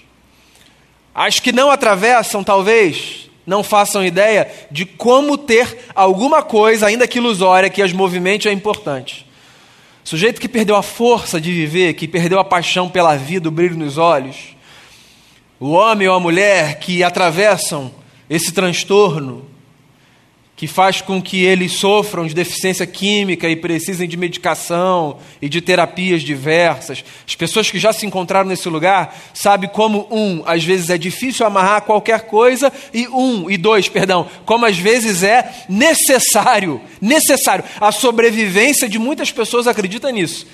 As 1.14 1.40
que 1.40 1.50
não 1.50 1.70
atravessam, 1.70 2.44
talvez, 2.44 3.28
não 3.44 3.64
façam 3.64 4.04
ideia 4.04 4.48
de 4.70 4.84
como 4.86 5.36
ter 5.36 5.90
alguma 5.94 6.42
coisa, 6.42 6.86
ainda 6.86 7.08
que 7.08 7.18
ilusória, 7.18 7.70
que 7.70 7.82
as 7.82 7.92
movimente 7.92 8.46
é 8.46 8.52
importante. 8.52 9.26
Sujeito 10.04 10.40
que 10.40 10.48
perdeu 10.48 10.76
a 10.76 10.82
força 10.82 11.40
de 11.40 11.52
viver, 11.52 11.94
que 11.94 12.06
perdeu 12.06 12.38
a 12.38 12.44
paixão 12.44 12.88
pela 12.88 13.16
vida, 13.16 13.48
o 13.48 13.52
brilho 13.52 13.76
nos 13.76 13.98
olhos, 13.98 14.36
o 15.60 15.70
homem 15.70 16.08
ou 16.08 16.14
a 16.14 16.20
mulher 16.20 16.78
que 16.78 17.02
atravessam 17.02 17.90
esse 18.30 18.52
transtorno, 18.52 19.46
que 20.54 20.66
faz 20.66 21.00
com 21.00 21.22
que 21.22 21.44
eles 21.44 21.72
sofram 21.74 22.26
de 22.26 22.34
deficiência 22.34 22.84
química 22.84 23.48
e 23.48 23.54
precisem 23.54 24.08
de 24.08 24.16
medicação 24.16 25.18
e 25.40 25.48
de 25.48 25.60
terapias 25.60 26.22
diversas. 26.22 27.04
As 27.26 27.36
pessoas 27.36 27.70
que 27.70 27.78
já 27.78 27.92
se 27.92 28.04
encontraram 28.04 28.48
nesse 28.48 28.68
lugar 28.68 29.16
sabem 29.32 29.70
como, 29.70 30.08
um, 30.10 30.42
às 30.44 30.64
vezes 30.64 30.90
é 30.90 30.98
difícil 30.98 31.46
amarrar 31.46 31.82
qualquer 31.82 32.22
coisa, 32.22 32.72
e 32.92 33.06
um, 33.06 33.48
e 33.48 33.56
dois, 33.56 33.88
perdão, 33.88 34.28
como 34.44 34.66
às 34.66 34.76
vezes 34.76 35.22
é 35.22 35.48
necessário, 35.68 36.80
necessário. 37.00 37.64
A 37.80 37.92
sobrevivência 37.92 38.88
de 38.88 38.98
muitas 38.98 39.30
pessoas 39.30 39.68
acredita 39.68 40.10
nisso 40.10 40.44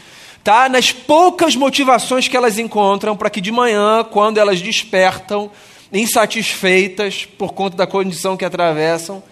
tá? 0.45 0.69
nas 0.69 0.93
poucas 0.93 1.57
motivações 1.57 2.29
que 2.29 2.37
elas 2.37 2.59
encontram 2.59 3.17
para 3.17 3.31
que 3.31 3.41
de 3.41 3.51
manhã, 3.51 4.05
quando 4.05 4.37
elas 4.37 4.61
despertam, 4.61 5.51
insatisfeitas 5.91 7.25
por 7.25 7.55
conta 7.55 7.79
da 7.79 7.87
condição 7.87 8.37
que 8.37 8.45
atravessam, 8.45 9.23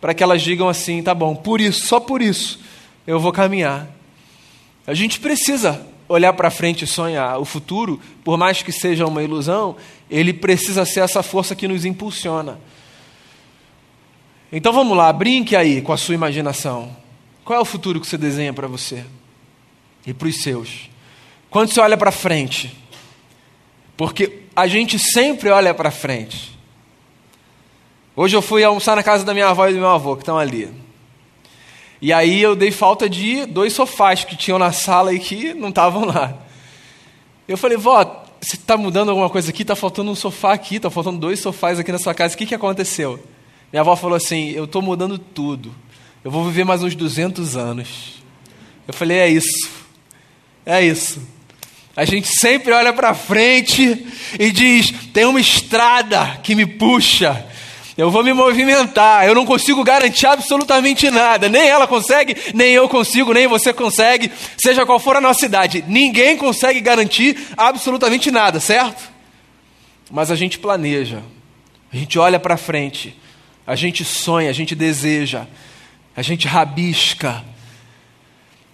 para 0.00 0.14
que 0.14 0.22
elas 0.22 0.40
digam 0.40 0.68
assim: 0.68 1.02
tá 1.02 1.14
bom, 1.14 1.36
por 1.36 1.60
isso, 1.60 1.86
só 1.86 2.00
por 2.00 2.22
isso, 2.22 2.58
eu 3.06 3.20
vou 3.20 3.30
caminhar. 3.30 3.86
A 4.86 4.94
gente 4.94 5.20
precisa 5.20 5.86
olhar 6.08 6.32
para 6.32 6.50
frente 6.50 6.84
e 6.84 6.86
sonhar. 6.86 7.38
O 7.38 7.44
futuro, 7.44 8.00
por 8.24 8.38
mais 8.38 8.62
que 8.62 8.72
seja 8.72 9.06
uma 9.06 9.22
ilusão, 9.22 9.76
ele 10.10 10.32
precisa 10.32 10.86
ser 10.86 11.00
essa 11.00 11.22
força 11.22 11.54
que 11.54 11.68
nos 11.68 11.84
impulsiona. 11.84 12.58
Então 14.50 14.72
vamos 14.72 14.96
lá, 14.96 15.12
brinque 15.12 15.54
aí 15.54 15.82
com 15.82 15.92
a 15.92 15.96
sua 15.98 16.14
imaginação. 16.14 16.96
Qual 17.44 17.58
é 17.58 17.60
o 17.60 17.66
futuro 17.66 18.00
que 18.00 18.06
você 18.06 18.16
desenha 18.16 18.54
para 18.54 18.66
você? 18.66 19.04
E 20.08 20.14
para 20.14 20.28
os 20.28 20.42
seus. 20.42 20.88
Quando 21.50 21.72
você 21.72 21.80
olha 21.80 21.96
para 21.96 22.10
frente, 22.10 22.74
porque 23.96 24.40
a 24.56 24.66
gente 24.66 24.98
sempre 24.98 25.50
olha 25.50 25.74
para 25.74 25.90
frente. 25.90 26.58
Hoje 28.16 28.36
eu 28.36 28.42
fui 28.42 28.64
almoçar 28.64 28.96
na 28.96 29.02
casa 29.02 29.24
da 29.24 29.32
minha 29.32 29.48
avó 29.48 29.68
e 29.68 29.72
do 29.72 29.78
meu 29.78 29.90
avô, 29.90 30.16
que 30.16 30.22
estão 30.22 30.38
ali. 30.38 30.68
E 32.00 32.12
aí 32.12 32.40
eu 32.40 32.56
dei 32.56 32.70
falta 32.70 33.08
de 33.08 33.44
dois 33.46 33.72
sofás 33.72 34.24
que 34.24 34.36
tinham 34.36 34.58
na 34.58 34.72
sala 34.72 35.12
e 35.12 35.18
que 35.18 35.52
não 35.52 35.68
estavam 35.68 36.04
lá. 36.04 36.36
Eu 37.46 37.56
falei, 37.56 37.76
vó, 37.76 38.24
você 38.40 38.56
está 38.56 38.76
mudando 38.76 39.10
alguma 39.10 39.28
coisa 39.28 39.50
aqui? 39.50 39.62
Está 39.62 39.76
faltando 39.76 40.10
um 40.10 40.14
sofá 40.14 40.52
aqui, 40.52 40.76
está 40.76 40.90
faltando 40.90 41.18
dois 41.18 41.40
sofás 41.40 41.78
aqui 41.78 41.92
na 41.92 41.98
sua 41.98 42.14
casa. 42.14 42.34
O 42.34 42.38
que, 42.38 42.46
que 42.46 42.54
aconteceu? 42.54 43.20
Minha 43.72 43.82
avó 43.82 43.94
falou 43.96 44.16
assim: 44.16 44.50
Eu 44.50 44.64
estou 44.64 44.80
mudando 44.80 45.18
tudo. 45.18 45.74
Eu 46.24 46.30
vou 46.30 46.44
viver 46.44 46.64
mais 46.64 46.82
uns 46.82 46.94
200 46.94 47.56
anos. 47.56 48.22
Eu 48.86 48.94
falei: 48.94 49.18
É 49.18 49.28
isso. 49.28 49.87
É 50.68 50.84
isso. 50.84 51.26
A 51.96 52.04
gente 52.04 52.28
sempre 52.28 52.72
olha 52.72 52.92
para 52.92 53.14
frente 53.14 54.06
e 54.38 54.52
diz: 54.52 54.92
tem 55.14 55.24
uma 55.24 55.40
estrada 55.40 56.38
que 56.42 56.54
me 56.54 56.66
puxa. 56.66 57.42
Eu 57.96 58.10
vou 58.10 58.22
me 58.22 58.34
movimentar. 58.34 59.26
Eu 59.26 59.34
não 59.34 59.46
consigo 59.46 59.82
garantir 59.82 60.26
absolutamente 60.26 61.10
nada. 61.10 61.48
Nem 61.48 61.66
ela 61.66 61.86
consegue, 61.86 62.36
nem 62.54 62.72
eu 62.72 62.86
consigo, 62.86 63.32
nem 63.32 63.46
você 63.46 63.72
consegue. 63.72 64.30
Seja 64.58 64.84
qual 64.84 65.00
for 65.00 65.16
a 65.16 65.22
nossa 65.22 65.46
idade, 65.46 65.82
ninguém 65.88 66.36
consegue 66.36 66.80
garantir 66.82 67.36
absolutamente 67.56 68.30
nada, 68.30 68.60
certo? 68.60 69.10
Mas 70.10 70.30
a 70.30 70.36
gente 70.36 70.58
planeja. 70.58 71.22
A 71.90 71.96
gente 71.96 72.18
olha 72.18 72.38
para 72.38 72.58
frente. 72.58 73.16
A 73.66 73.74
gente 73.74 74.04
sonha, 74.04 74.50
a 74.50 74.52
gente 74.52 74.74
deseja. 74.74 75.46
A 76.14 76.20
gente 76.20 76.46
rabisca 76.46 77.42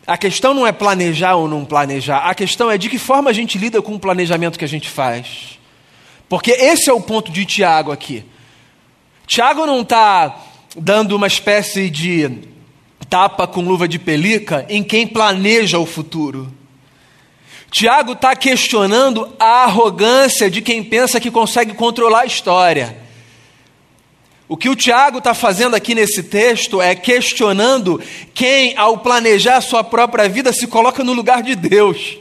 a 0.06 0.18
questão 0.18 0.52
não 0.52 0.66
é 0.66 0.72
planejar 0.72 1.36
ou 1.36 1.48
não 1.48 1.64
planejar, 1.64 2.18
a 2.18 2.34
questão 2.34 2.70
é 2.70 2.76
de 2.76 2.88
que 2.88 2.98
forma 2.98 3.30
a 3.30 3.32
gente 3.32 3.56
lida 3.56 3.80
com 3.80 3.94
o 3.94 4.00
planejamento 4.00 4.58
que 4.58 4.64
a 4.64 4.68
gente 4.68 4.88
faz. 4.88 5.58
Porque 6.28 6.50
esse 6.50 6.90
é 6.90 6.92
o 6.92 7.00
ponto 7.00 7.32
de 7.32 7.44
Tiago 7.44 7.92
aqui. 7.92 8.24
Tiago 9.26 9.66
não 9.66 9.80
está 9.80 10.44
dando 10.76 11.16
uma 11.16 11.26
espécie 11.26 11.88
de 11.88 12.48
tapa 13.08 13.46
com 13.46 13.62
luva 13.62 13.86
de 13.86 13.98
pelica 13.98 14.66
em 14.68 14.82
quem 14.82 15.06
planeja 15.06 15.78
o 15.78 15.86
futuro. 15.86 16.52
Tiago 17.70 18.12
está 18.12 18.36
questionando 18.36 19.32
a 19.38 19.64
arrogância 19.64 20.50
de 20.50 20.60
quem 20.60 20.82
pensa 20.82 21.20
que 21.20 21.30
consegue 21.30 21.74
controlar 21.74 22.20
a 22.20 22.26
história. 22.26 23.03
O 24.46 24.56
que 24.56 24.68
o 24.68 24.76
Tiago 24.76 25.18
está 25.18 25.32
fazendo 25.32 25.74
aqui 25.74 25.94
nesse 25.94 26.22
texto 26.22 26.82
é 26.82 26.94
questionando 26.94 28.00
quem, 28.34 28.76
ao 28.76 28.98
planejar 28.98 29.60
sua 29.62 29.82
própria 29.82 30.28
vida, 30.28 30.52
se 30.52 30.66
coloca 30.66 31.02
no 31.02 31.14
lugar 31.14 31.42
de 31.42 31.54
Deus. 31.54 32.18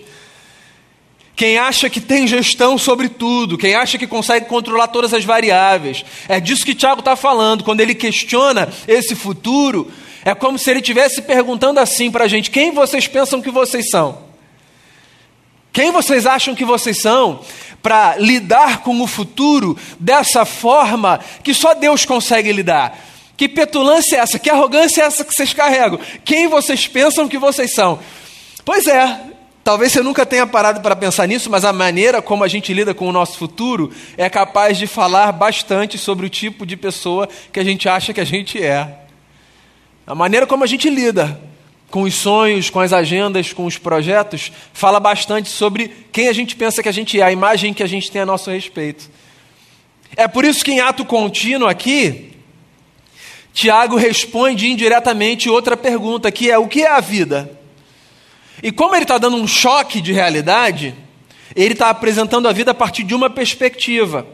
Quem 1.36 1.58
acha 1.58 1.90
que 1.90 2.00
tem 2.00 2.28
gestão 2.28 2.78
sobre 2.78 3.10
tudo, 3.10 3.58
quem 3.58 3.76
acha 3.76 3.98
que 3.98 4.08
consegue 4.08 4.46
controlar 4.46 4.88
todas 4.88 5.14
as 5.14 5.26
variáveis. 5.26 6.06
É 6.30 6.40
disso 6.40 6.64
que 6.64 6.76
Tiago 6.76 7.00
está 7.00 7.16
falando. 7.16 7.64
Quando 7.64 7.82
ele 7.82 7.96
questiona 7.96 8.70
esse 8.88 9.16
futuro, 9.16 9.92
é 10.24 10.34
como 10.34 10.58
se 10.58 10.70
ele 10.70 10.80
estivesse 10.80 11.24
perguntando 11.24 11.80
assim 11.80 12.10
para 12.10 12.26
a 12.26 12.28
gente: 12.28 12.52
quem 12.52 12.72
vocês 12.72 13.08
pensam 13.08 13.42
que 13.42 13.52
vocês 13.52 13.90
são? 13.90 14.33
Quem 15.74 15.92
vocês 15.92 16.28
acham 16.28 16.54
que 16.54 16.64
vocês 16.64 17.02
são 17.02 17.42
para 17.82 18.16
lidar 18.18 18.84
com 18.84 19.02
o 19.02 19.08
futuro 19.08 19.76
dessa 20.00 20.46
forma 20.46 21.20
que 21.44 21.52
só 21.52 21.74
Deus 21.74 22.06
consegue 22.06 22.52
lidar? 22.52 22.96
Que 23.36 23.50
petulância 23.50 24.18
é 24.18 24.20
essa? 24.20 24.38
Que 24.38 24.52
arrogância 24.52 25.02
é 25.02 25.06
essa 25.06 25.26
que 25.26 25.34
vocês 25.34 25.52
carregam? 25.52 26.00
Quem 26.24 26.48
vocês 26.48 26.88
pensam 26.88 27.28
que 27.28 27.40
vocês 27.40 27.74
são? 27.74 27.98
Pois 28.64 28.86
é, 28.86 29.20
talvez 29.64 29.92
você 29.92 30.04
nunca 30.04 30.28
tenha 30.28 30.46
parado 30.46 30.80
para 30.80 30.96
pensar 30.96 31.28
nisso, 31.28 31.50
mas 31.50 31.66
a 31.66 31.74
maneira 31.74 32.22
como 32.22 32.44
a 32.44 32.48
gente 32.48 32.72
lida 32.72 32.94
com 32.94 33.10
o 33.10 33.12
nosso 33.12 33.40
futuro 33.40 33.92
é 34.16 34.30
capaz 34.30 34.78
de 34.78 34.86
falar 34.86 35.32
bastante 35.32 35.98
sobre 35.98 36.28
o 36.28 36.30
tipo 36.30 36.68
de 36.68 36.78
pessoa 36.78 37.28
que 37.52 37.60
a 37.60 37.64
gente 37.64 37.90
acha 37.90 38.14
que 38.14 38.22
a 38.22 38.26
gente 38.26 38.64
é. 38.64 39.00
A 40.06 40.14
maneira 40.14 40.46
como 40.46 40.64
a 40.64 40.68
gente 40.68 40.88
lida 40.88 41.42
com 41.94 42.02
os 42.02 42.16
sonhos, 42.16 42.72
com 42.72 42.80
as 42.80 42.92
agendas, 42.92 43.54
com 43.54 43.68
os 43.68 43.78
projetos, 43.78 44.52
fala 44.74 45.00
bastante 45.00 45.48
sobre 45.48 46.08
quem 46.12 46.28
a 46.28 46.34
gente 46.34 46.56
pensa 46.56 46.82
que 46.82 46.90
a 46.90 46.92
gente 46.92 47.22
é, 47.22 47.24
a 47.24 47.32
imagem 47.32 47.72
que 47.72 47.84
a 47.84 47.88
gente 47.88 48.10
tem 48.10 48.20
a 48.20 48.26
nosso 48.26 48.50
respeito. 48.50 49.12
É 50.16 50.28
por 50.28 50.44
isso 50.44 50.66
que 50.66 50.72
em 50.72 50.80
ato 50.80 51.06
contínuo 51.06 51.70
aqui, 51.70 52.32
Tiago 53.54 53.96
responde 53.96 54.72
indiretamente 54.72 55.48
outra 55.52 55.78
pergunta, 55.78 56.32
que 56.32 56.50
é: 56.50 56.58
o 56.58 56.68
que 56.68 56.82
é 56.82 56.90
a 56.90 57.00
vida? 57.00 57.60
E 58.64 58.72
como 58.72 58.96
ele 58.96 59.04
está 59.04 59.20
dando 59.20 59.38
um 59.38 59.46
choque 59.46 60.02
de 60.02 60.12
realidade, 60.12 60.96
ele 61.56 61.74
está 61.74 61.92
apresentando 61.92 62.48
a 62.48 62.52
vida 62.52 62.72
a 62.72 62.74
partir 62.74 63.04
de 63.04 63.14
uma 63.14 63.30
perspectiva. 63.30 64.26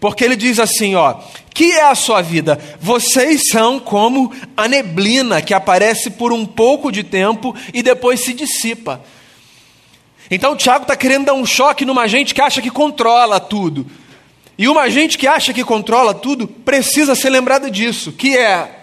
Porque 0.00 0.24
ele 0.24 0.34
diz 0.34 0.58
assim, 0.58 0.94
ó, 0.94 1.16
que 1.52 1.72
é 1.72 1.84
a 1.84 1.94
sua 1.94 2.22
vida? 2.22 2.58
Vocês 2.80 3.42
são 3.50 3.78
como 3.78 4.32
a 4.56 4.66
neblina 4.66 5.42
que 5.42 5.52
aparece 5.52 6.10
por 6.10 6.32
um 6.32 6.46
pouco 6.46 6.90
de 6.90 7.04
tempo 7.04 7.54
e 7.74 7.82
depois 7.82 8.20
se 8.20 8.32
dissipa. 8.32 9.02
Então 10.30 10.52
o 10.52 10.56
Tiago 10.56 10.82
está 10.82 10.96
querendo 10.96 11.26
dar 11.26 11.34
um 11.34 11.44
choque 11.44 11.84
numa 11.84 12.08
gente 12.08 12.34
que 12.34 12.40
acha 12.40 12.62
que 12.62 12.70
controla 12.70 13.38
tudo. 13.38 13.86
E 14.56 14.66
uma 14.68 14.88
gente 14.88 15.18
que 15.18 15.26
acha 15.26 15.52
que 15.52 15.62
controla 15.62 16.14
tudo 16.14 16.48
precisa 16.48 17.14
ser 17.14 17.28
lembrada 17.28 17.70
disso, 17.70 18.10
que 18.12 18.36
é 18.36 18.80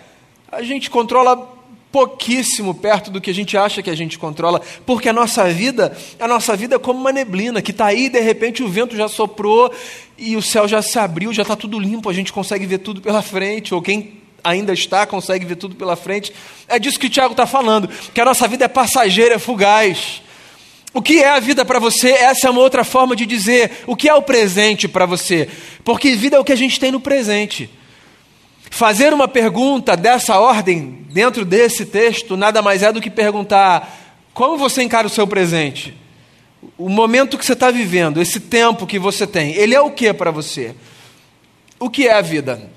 a 0.52 0.62
gente 0.62 0.90
controla 0.90 1.57
pouquíssimo 1.92 2.74
perto 2.76 3.10
do 3.10 3.22
que 3.22 3.30
a 3.30 3.34
gente 3.34 3.58
acha 3.58 3.82
que 3.82 3.90
a 3.90 3.96
gente 3.96 4.20
controla, 4.20 4.62
porque 4.86 5.10
a 5.10 5.14
nossa 5.14 5.46
vida, 5.52 5.98
a 6.20 6.28
nossa 6.28 6.56
vida 6.56 6.76
é 6.76 6.80
como 6.80 7.00
uma 7.00 7.12
neblina 7.12 7.62
que 7.62 7.72
está 7.72 7.88
aí 7.88 8.06
e 8.06 8.10
de 8.10 8.20
repente 8.20 8.62
o 8.62 8.68
vento 8.68 8.96
já 8.96 9.08
soprou 9.08 9.72
e 10.18 10.36
o 10.36 10.42
céu 10.42 10.68
já 10.68 10.82
se 10.82 11.00
abriu, 11.00 11.34
já 11.34 11.44
está 11.44 11.56
tudo 11.56 11.80
limpo, 11.80 12.10
a 12.10 12.14
gente 12.14 12.34
consegue 12.34 12.66
ver 12.66 12.80
tudo 12.80 13.02
pela 13.02 13.22
frente, 13.22 13.74
ou 13.74 13.82
quem 13.82 14.22
ainda 14.44 14.74
está 14.74 15.06
consegue 15.06 15.46
ver 15.46 15.56
tudo 15.56 15.76
pela 15.76 15.96
frente. 15.96 16.34
É 16.68 16.80
disso 16.80 17.00
que 17.00 17.08
o 17.08 17.10
Tiago 17.10 17.34
está 17.34 17.46
falando, 17.46 17.88
que 17.88 18.22
a 18.22 18.26
nossa 18.26 18.48
vida 18.48 18.66
é 18.66 18.68
passageira, 18.68 19.36
é 19.36 19.40
fugaz. 19.40 20.22
O 20.94 21.02
que 21.02 21.22
é 21.22 21.30
a 21.30 21.40
vida 21.40 21.64
para 21.64 21.80
você? 21.80 22.10
Essa 22.10 22.48
é 22.48 22.50
uma 22.50 22.62
outra 22.62 22.84
forma 22.84 23.16
de 23.16 23.26
dizer 23.26 23.84
o 23.86 23.96
que 23.96 24.10
é 24.10 24.14
o 24.14 24.22
presente 24.22 24.88
para 24.88 25.06
você, 25.06 25.48
porque 25.84 26.16
vida 26.16 26.38
é 26.38 26.40
o 26.40 26.44
que 26.44 26.54
a 26.54 26.58
gente 26.58 26.80
tem 26.80 26.92
no 26.92 27.00
presente. 27.00 27.70
Fazer 28.70 29.14
uma 29.14 29.28
pergunta 29.28 29.96
dessa 29.96 30.40
ordem, 30.40 31.06
dentro 31.10 31.46
desse 31.46 31.86
texto, 31.86 32.38
nada 32.38 32.62
mais 32.62 32.84
é 32.84 32.92
do 32.92 33.02
que 33.02 33.10
perguntar: 33.10 33.90
como 34.34 34.58
você 34.58 34.84
encara 34.84 35.08
o 35.08 35.10
seu 35.10 35.26
presente? 35.26 35.96
O 36.78 36.90
momento 36.90 37.38
que 37.38 37.46
você 37.46 37.54
está 37.54 37.72
vivendo, 37.72 38.22
esse 38.22 38.40
tempo 38.40 38.86
que 38.86 39.00
você 39.00 39.26
tem, 39.26 39.54
ele 39.56 39.74
é 39.74 39.82
o 39.82 39.92
que 39.92 40.14
para 40.14 40.32
você? 40.32 40.76
O 41.80 41.90
que 41.90 42.08
é 42.08 42.14
a 42.14 42.22
vida? 42.22 42.70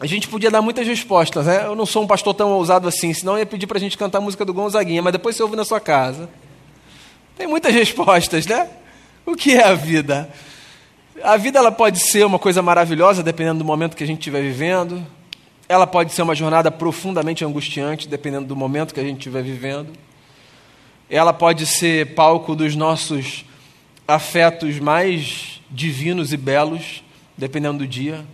A 0.00 0.06
gente 0.06 0.28
podia 0.28 0.50
dar 0.50 0.62
muitas 0.62 0.86
respostas, 0.86 1.46
né? 1.46 1.64
Eu 1.66 1.74
não 1.74 1.84
sou 1.84 2.04
um 2.04 2.06
pastor 2.06 2.32
tão 2.32 2.52
ousado 2.52 2.86
assim, 2.86 3.12
senão 3.12 3.36
ia 3.36 3.44
pedir 3.44 3.66
para 3.66 3.78
a 3.78 3.80
gente 3.80 3.98
cantar 3.98 4.18
a 4.18 4.20
música 4.20 4.44
do 4.44 4.54
Gonzaguinha, 4.54 5.02
mas 5.02 5.12
depois 5.12 5.34
você 5.34 5.42
ouve 5.42 5.56
na 5.56 5.64
sua 5.64 5.80
casa. 5.80 6.30
Tem 7.36 7.48
muitas 7.48 7.74
respostas, 7.74 8.46
né? 8.46 8.68
O 9.26 9.34
que 9.34 9.56
é 9.56 9.64
a 9.64 9.74
vida? 9.74 10.32
A 11.22 11.36
vida 11.36 11.58
ela 11.58 11.72
pode 11.72 11.98
ser 11.98 12.24
uma 12.24 12.38
coisa 12.38 12.62
maravilhosa, 12.62 13.22
dependendo 13.24 13.58
do 13.58 13.64
momento 13.64 13.96
que 13.96 14.04
a 14.04 14.06
gente 14.06 14.20
estiver 14.20 14.40
vivendo. 14.40 15.04
Ela 15.68 15.86
pode 15.86 16.12
ser 16.12 16.22
uma 16.22 16.34
jornada 16.34 16.70
profundamente 16.70 17.44
angustiante, 17.44 18.08
dependendo 18.08 18.46
do 18.46 18.56
momento 18.56 18.94
que 18.94 19.00
a 19.00 19.04
gente 19.04 19.18
estiver 19.18 19.42
vivendo. 19.42 19.92
Ela 21.10 21.32
pode 21.32 21.66
ser 21.66 22.14
palco 22.14 22.56
dos 22.56 22.74
nossos 22.74 23.44
afetos 24.06 24.78
mais 24.78 25.60
divinos 25.70 26.32
e 26.32 26.38
belos, 26.38 27.04
dependendo 27.36 27.78
do 27.78 27.86
dia. 27.86 28.24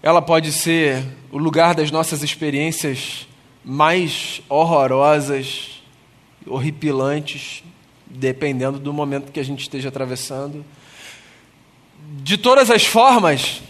Ela 0.00 0.22
pode 0.22 0.52
ser 0.52 1.04
o 1.32 1.38
lugar 1.38 1.74
das 1.74 1.90
nossas 1.90 2.22
experiências 2.22 3.26
mais 3.64 4.40
horrorosas, 4.48 5.82
horripilantes, 6.46 7.64
dependendo 8.06 8.78
do 8.78 8.92
momento 8.92 9.32
que 9.32 9.40
a 9.40 9.44
gente 9.44 9.62
esteja 9.62 9.88
atravessando. 9.88 10.64
De 12.22 12.38
todas 12.38 12.70
as 12.70 12.84
formas, 12.86 13.60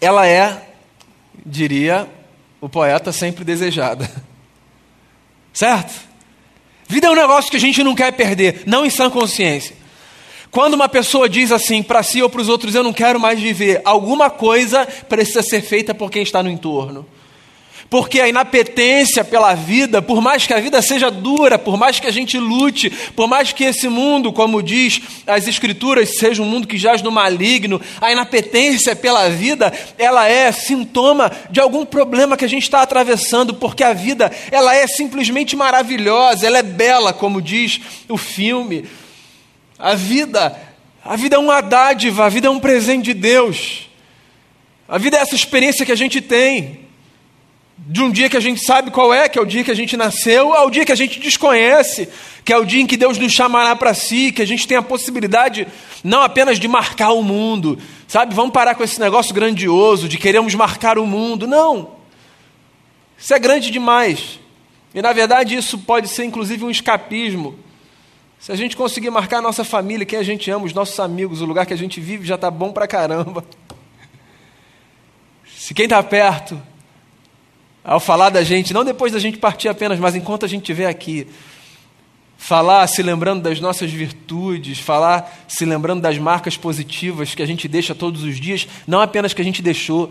ela 0.00 0.24
é 0.24 0.73
diria 1.44 2.08
o 2.60 2.68
poeta 2.68 3.12
sempre 3.12 3.44
desejada. 3.44 4.10
Certo? 5.52 5.94
Vida 6.88 7.06
é 7.06 7.10
um 7.10 7.14
negócio 7.14 7.50
que 7.50 7.56
a 7.56 7.60
gente 7.60 7.82
não 7.82 7.94
quer 7.94 8.12
perder, 8.12 8.62
não 8.66 8.84
em 8.84 8.90
sã 8.90 9.08
consciência. 9.08 9.76
Quando 10.50 10.74
uma 10.74 10.88
pessoa 10.88 11.28
diz 11.28 11.50
assim 11.50 11.82
para 11.82 12.02
si 12.02 12.22
ou 12.22 12.30
para 12.30 12.40
os 12.40 12.48
outros, 12.48 12.74
eu 12.74 12.82
não 12.84 12.92
quero 12.92 13.18
mais 13.18 13.40
viver, 13.40 13.80
alguma 13.84 14.30
coisa 14.30 14.86
precisa 15.08 15.42
ser 15.42 15.62
feita 15.62 15.94
por 15.94 16.10
quem 16.10 16.22
está 16.22 16.42
no 16.42 16.50
entorno. 16.50 17.06
Porque 17.94 18.20
a 18.20 18.28
inapetência 18.28 19.22
pela 19.22 19.54
vida, 19.54 20.02
por 20.02 20.20
mais 20.20 20.44
que 20.48 20.52
a 20.52 20.58
vida 20.58 20.82
seja 20.82 21.12
dura, 21.12 21.56
por 21.56 21.76
mais 21.76 22.00
que 22.00 22.08
a 22.08 22.10
gente 22.10 22.36
lute, 22.36 22.90
por 22.90 23.28
mais 23.28 23.52
que 23.52 23.62
esse 23.62 23.88
mundo, 23.88 24.32
como 24.32 24.60
diz 24.60 25.00
as 25.24 25.46
Escrituras, 25.46 26.18
seja 26.18 26.42
um 26.42 26.44
mundo 26.44 26.66
que 26.66 26.76
jaz 26.76 27.02
no 27.02 27.12
maligno, 27.12 27.80
a 28.00 28.10
inapetência 28.10 28.96
pela 28.96 29.28
vida, 29.28 29.72
ela 29.96 30.28
é 30.28 30.50
sintoma 30.50 31.30
de 31.52 31.60
algum 31.60 31.86
problema 31.86 32.36
que 32.36 32.44
a 32.44 32.48
gente 32.48 32.64
está 32.64 32.82
atravessando, 32.82 33.54
porque 33.54 33.84
a 33.84 33.92
vida, 33.92 34.28
ela 34.50 34.74
é 34.74 34.88
simplesmente 34.88 35.54
maravilhosa, 35.54 36.48
ela 36.48 36.58
é 36.58 36.64
bela, 36.64 37.12
como 37.12 37.40
diz 37.40 37.80
o 38.08 38.16
filme. 38.16 38.86
A 39.78 39.94
vida, 39.94 40.60
a 41.04 41.14
vida 41.14 41.36
é 41.36 41.38
uma 41.38 41.60
dádiva, 41.60 42.24
a 42.24 42.28
vida 42.28 42.48
é 42.48 42.50
um 42.50 42.58
presente 42.58 43.04
de 43.04 43.14
Deus. 43.14 43.88
A 44.88 44.98
vida 44.98 45.16
é 45.16 45.20
essa 45.20 45.36
experiência 45.36 45.86
que 45.86 45.92
a 45.92 45.96
gente 45.96 46.20
tem 46.20 46.82
de 47.76 48.02
um 48.02 48.10
dia 48.10 48.30
que 48.30 48.36
a 48.36 48.40
gente 48.40 48.64
sabe 48.64 48.90
qual 48.90 49.12
é, 49.12 49.28
que 49.28 49.38
é 49.38 49.42
o 49.42 49.46
dia 49.46 49.64
que 49.64 49.70
a 49.70 49.74
gente 49.74 49.96
nasceu, 49.96 50.54
ao 50.54 50.70
dia 50.70 50.84
que 50.84 50.92
a 50.92 50.96
gente 50.96 51.18
desconhece, 51.18 52.08
que 52.44 52.52
é 52.52 52.56
o 52.56 52.64
dia 52.64 52.80
em 52.80 52.86
que 52.86 52.96
Deus 52.96 53.18
nos 53.18 53.32
chamará 53.32 53.74
para 53.74 53.92
si, 53.92 54.32
que 54.32 54.40
a 54.40 54.46
gente 54.46 54.66
tem 54.66 54.76
a 54.76 54.82
possibilidade 54.82 55.66
não 56.02 56.22
apenas 56.22 56.58
de 56.58 56.68
marcar 56.68 57.12
o 57.12 57.22
mundo, 57.22 57.78
sabe? 58.06 58.34
Vamos 58.34 58.52
parar 58.52 58.74
com 58.74 58.84
esse 58.84 59.00
negócio 59.00 59.34
grandioso 59.34 60.08
de 60.08 60.18
queremos 60.18 60.54
marcar 60.54 60.98
o 60.98 61.06
mundo. 61.06 61.46
Não. 61.46 61.96
Isso 63.18 63.34
é 63.34 63.38
grande 63.38 63.70
demais. 63.70 64.38
E 64.94 65.02
na 65.02 65.12
verdade 65.12 65.56
isso 65.56 65.78
pode 65.78 66.08
ser 66.08 66.24
inclusive 66.24 66.64
um 66.64 66.70
escapismo. 66.70 67.58
Se 68.38 68.52
a 68.52 68.56
gente 68.56 68.76
conseguir 68.76 69.10
marcar 69.10 69.38
a 69.38 69.42
nossa 69.42 69.64
família, 69.64 70.06
quem 70.06 70.18
a 70.18 70.22
gente 70.22 70.50
ama, 70.50 70.66
os 70.66 70.74
nossos 70.74 71.00
amigos, 71.00 71.40
o 71.40 71.46
lugar 71.46 71.66
que 71.66 71.72
a 71.72 71.78
gente 71.78 72.00
vive, 72.00 72.26
já 72.26 72.34
está 72.34 72.50
bom 72.50 72.72
para 72.72 72.86
caramba. 72.86 73.44
Se 75.56 75.72
quem 75.72 75.84
está 75.84 76.02
perto 76.02 76.60
ao 77.84 78.00
falar 78.00 78.30
da 78.30 78.42
gente, 78.42 78.72
não 78.72 78.82
depois 78.82 79.12
da 79.12 79.18
gente 79.18 79.36
partir 79.36 79.68
apenas, 79.68 79.98
mas 79.98 80.14
enquanto 80.14 80.46
a 80.46 80.48
gente 80.48 80.62
estiver 80.62 80.86
aqui, 80.86 81.26
falar 82.38 82.86
se 82.86 83.02
lembrando 83.02 83.42
das 83.42 83.60
nossas 83.60 83.90
virtudes, 83.90 84.78
falar 84.78 85.44
se 85.46 85.66
lembrando 85.66 86.00
das 86.00 86.16
marcas 86.16 86.56
positivas 86.56 87.34
que 87.34 87.42
a 87.42 87.46
gente 87.46 87.68
deixa 87.68 87.94
todos 87.94 88.22
os 88.22 88.40
dias, 88.40 88.66
não 88.86 89.00
apenas 89.00 89.34
que 89.34 89.42
a 89.42 89.44
gente 89.44 89.60
deixou, 89.60 90.10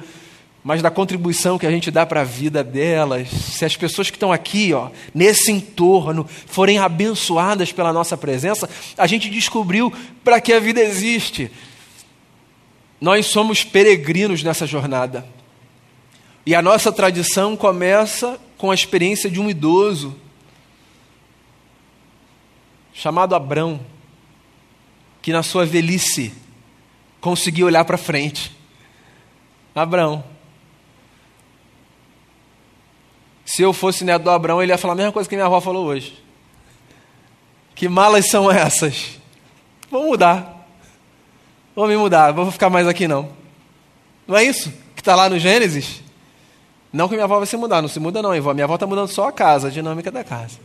mas 0.64 0.82
da 0.82 0.92
contribuição 0.92 1.58
que 1.58 1.66
a 1.66 1.72
gente 1.72 1.90
dá 1.90 2.06
para 2.06 2.22
a 2.22 2.24
vida 2.24 2.64
delas. 2.64 3.28
Se 3.30 3.66
as 3.66 3.76
pessoas 3.76 4.10
que 4.10 4.16
estão 4.16 4.32
aqui, 4.32 4.72
ó, 4.72 4.90
nesse 5.14 5.52
entorno, 5.52 6.26
forem 6.46 6.78
abençoadas 6.78 7.72
pela 7.72 7.92
nossa 7.92 8.16
presença, 8.16 8.70
a 8.98 9.06
gente 9.08 9.30
descobriu 9.30 9.92
para 10.24 10.40
que 10.40 10.54
a 10.54 10.60
vida 10.60 10.80
existe. 10.80 11.52
Nós 13.02 13.26
somos 13.26 13.64
peregrinos 13.64 14.42
nessa 14.42 14.66
jornada. 14.66 15.26
E 16.46 16.54
a 16.54 16.62
nossa 16.62 16.92
tradição 16.92 17.56
começa 17.56 18.40
com 18.58 18.70
a 18.70 18.76
experiência 18.76 19.30
de 19.30 19.40
um 19.40 19.50
idoso 19.50 20.16
chamado 22.94 23.34
Abrão, 23.34 23.80
que 25.22 25.32
na 25.32 25.42
sua 25.42 25.66
velhice 25.66 26.34
conseguiu 27.20 27.68
olhar 27.68 27.86
para 27.86 27.98
frente. 27.98 28.56
Abrão. 29.74 30.24
Se 33.46 33.62
eu 33.62 33.74
fosse 33.74 34.04
neto 34.04 34.24
do 34.24 34.30
Abrão, 34.30 34.62
ele 34.62 34.72
ia 34.72 34.78
falar 34.78 34.94
a 34.94 34.98
mesma 34.98 35.12
coisa 35.12 35.28
que 35.28 35.36
minha 35.36 35.46
avó 35.46 35.60
falou 35.60 35.86
hoje. 35.86 36.22
Que 37.76 37.88
malas 37.88 38.28
são 38.30 38.52
essas? 38.52 39.20
Vou 39.90 40.06
mudar. 40.08 40.68
Vou 41.76 41.88
me 41.88 41.98
mudar, 41.98 42.32
vou 42.32 42.52
ficar 42.52 42.70
mais 42.70 42.88
aqui 42.88 43.08
não. 43.08 43.30
Não 44.28 44.38
é 44.38 44.44
isso 44.44 44.72
que 44.96 45.02
está 45.02 45.16
lá 45.16 45.28
no 45.28 45.40
Gênesis? 45.40 46.04
Não 46.94 47.08
que 47.08 47.16
minha 47.16 47.24
avó 47.24 47.40
vai 47.40 47.48
se 47.48 47.58
mudar, 47.58 47.82
não 47.82 47.90
se 47.90 48.00
muda 48.00 48.22
não, 48.22 48.32
avó. 48.32 48.54
Minha 48.54 48.66
avó 48.66 48.76
está 48.76 48.86
mudando 48.86 49.08
só 49.08 49.28
a 49.28 49.32
casa, 49.32 49.68
a 49.68 49.72
dinâmica 49.72 50.12
da 50.12 50.24
casa. 50.24 50.60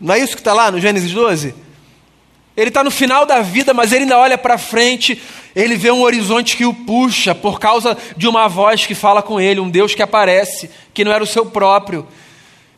Não 0.00 0.12
é 0.12 0.18
isso 0.18 0.34
que 0.34 0.40
está 0.40 0.52
lá 0.52 0.72
no 0.72 0.80
Gênesis 0.80 1.12
12? 1.12 1.54
Ele 2.56 2.68
está 2.68 2.82
no 2.82 2.90
final 2.90 3.24
da 3.24 3.40
vida, 3.42 3.72
mas 3.72 3.92
ele 3.92 4.02
ainda 4.02 4.18
olha 4.18 4.36
para 4.36 4.58
frente, 4.58 5.22
ele 5.54 5.76
vê 5.76 5.92
um 5.92 6.02
horizonte 6.02 6.56
que 6.56 6.64
o 6.64 6.74
puxa 6.74 7.32
por 7.34 7.60
causa 7.60 7.96
de 8.16 8.26
uma 8.26 8.48
voz 8.48 8.84
que 8.84 8.94
fala 8.94 9.22
com 9.22 9.40
ele, 9.40 9.60
um 9.60 9.70
Deus 9.70 9.94
que 9.94 10.02
aparece, 10.02 10.68
que 10.92 11.04
não 11.04 11.12
era 11.12 11.22
o 11.22 11.26
seu 11.26 11.46
próprio 11.46 12.06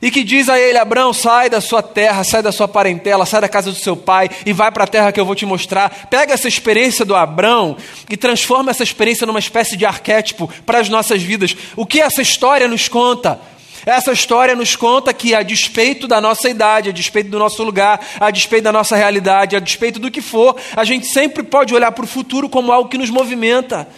e 0.00 0.10
que 0.10 0.22
diz 0.22 0.48
a 0.48 0.58
ele: 0.58 0.78
Abraão, 0.78 1.12
sai 1.12 1.50
da 1.50 1.60
sua 1.60 1.82
terra, 1.82 2.22
sai 2.24 2.42
da 2.42 2.52
sua 2.52 2.68
parentela, 2.68 3.26
sai 3.26 3.40
da 3.40 3.48
casa 3.48 3.70
do 3.70 3.78
seu 3.78 3.96
pai 3.96 4.30
e 4.46 4.52
vai 4.52 4.70
para 4.70 4.84
a 4.84 4.86
terra 4.86 5.12
que 5.12 5.20
eu 5.20 5.24
vou 5.24 5.34
te 5.34 5.44
mostrar. 5.44 6.08
Pega 6.08 6.32
essa 6.32 6.48
experiência 6.48 7.04
do 7.04 7.14
Abraão 7.14 7.76
e 8.08 8.16
transforma 8.16 8.70
essa 8.70 8.82
experiência 8.82 9.26
numa 9.26 9.38
espécie 9.38 9.76
de 9.76 9.84
arquétipo 9.84 10.48
para 10.64 10.78
as 10.78 10.88
nossas 10.88 11.22
vidas. 11.22 11.56
O 11.76 11.84
que 11.84 12.00
essa 12.00 12.22
história 12.22 12.68
nos 12.68 12.88
conta? 12.88 13.40
Essa 13.86 14.12
história 14.12 14.54
nos 14.54 14.76
conta 14.76 15.14
que, 15.14 15.34
a 15.34 15.42
despeito 15.42 16.06
da 16.06 16.20
nossa 16.20 16.48
idade, 16.50 16.90
a 16.90 16.92
despeito 16.92 17.30
do 17.30 17.38
nosso 17.38 17.62
lugar, 17.62 18.04
a 18.20 18.30
despeito 18.30 18.64
da 18.64 18.72
nossa 18.72 18.96
realidade, 18.96 19.56
a 19.56 19.60
despeito 19.60 19.98
do 19.98 20.10
que 20.10 20.20
for, 20.20 20.56
a 20.76 20.84
gente 20.84 21.06
sempre 21.06 21.42
pode 21.42 21.74
olhar 21.74 21.92
para 21.92 22.04
o 22.04 22.08
futuro 22.08 22.48
como 22.48 22.72
algo 22.72 22.90
que 22.90 22.98
nos 22.98 23.08
movimenta. 23.08 23.88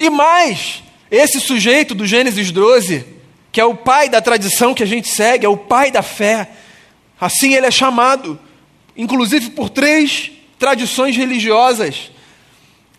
E 0.00 0.10
mais, 0.10 0.82
esse 1.10 1.38
sujeito 1.38 1.94
do 1.94 2.06
Gênesis 2.06 2.50
12, 2.50 3.17
que 3.58 3.62
é 3.62 3.64
o 3.64 3.74
pai 3.74 4.08
da 4.08 4.22
tradição 4.22 4.72
que 4.72 4.84
a 4.84 4.86
gente 4.86 5.08
segue, 5.08 5.44
é 5.44 5.48
o 5.48 5.56
pai 5.56 5.90
da 5.90 6.00
fé, 6.00 6.48
assim 7.20 7.54
ele 7.54 7.66
é 7.66 7.72
chamado, 7.72 8.38
inclusive 8.96 9.50
por 9.50 9.68
três 9.68 10.30
tradições 10.60 11.16
religiosas. 11.16 12.12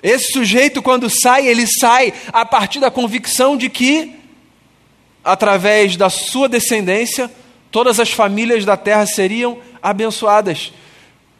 Esse 0.03 0.33
sujeito, 0.33 0.81
quando 0.81 1.09
sai, 1.09 1.47
ele 1.47 1.65
sai 1.65 2.13
a 2.33 2.45
partir 2.45 2.81
da 2.81 2.91
convicção 2.91 3.55
de 3.55 3.69
que, 3.69 4.17
através 5.23 5.95
da 5.95 6.09
sua 6.09 6.49
descendência, 6.49 7.31
todas 7.71 7.97
as 7.97 8.11
famílias 8.11 8.65
da 8.65 8.75
terra 8.75 9.05
seriam 9.05 9.59
abençoadas. 9.81 10.73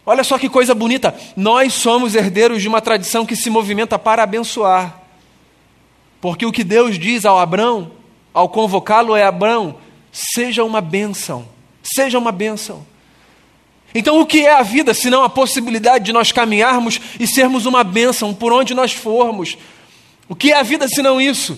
Olha 0.05 0.23
só 0.23 0.37
que 0.37 0.47
coisa 0.47 0.73
bonita. 0.73 1.13
Nós 1.35 1.73
somos 1.73 2.15
herdeiros 2.15 2.61
de 2.61 2.69
uma 2.69 2.79
tradição 2.79 3.25
que 3.25 3.35
se 3.35 3.49
movimenta 3.49 3.99
para 3.99 4.23
abençoar. 4.23 4.97
Porque 6.21 6.45
o 6.45 6.53
que 6.53 6.63
Deus 6.63 6.97
diz 6.97 7.25
ao 7.25 7.37
Abrão, 7.37 7.98
ao 8.33 8.49
convocá-lo, 8.49 9.15
é: 9.15 9.23
Abrão, 9.23 9.75
seja 10.11 10.63
uma 10.63 10.81
bênção. 10.81 11.47
Seja 11.83 12.17
uma 12.17 12.31
bênção. 12.31 12.85
Então, 13.93 14.19
o 14.19 14.25
que 14.25 14.45
é 14.45 14.53
a 14.53 14.61
vida 14.61 14.93
se 14.93 15.09
não 15.09 15.23
a 15.23 15.29
possibilidade 15.29 16.05
de 16.05 16.13
nós 16.13 16.31
caminharmos 16.31 16.99
e 17.19 17.25
sermos 17.25 17.65
uma 17.65 17.83
bênção 17.83 18.33
por 18.33 18.53
onde 18.53 18.73
nós 18.73 18.93
formos? 18.93 19.57
O 20.27 20.35
que 20.35 20.51
é 20.51 20.59
a 20.59 20.63
vida 20.63 20.87
se 20.87 21.01
não 21.01 21.19
isso? 21.19 21.57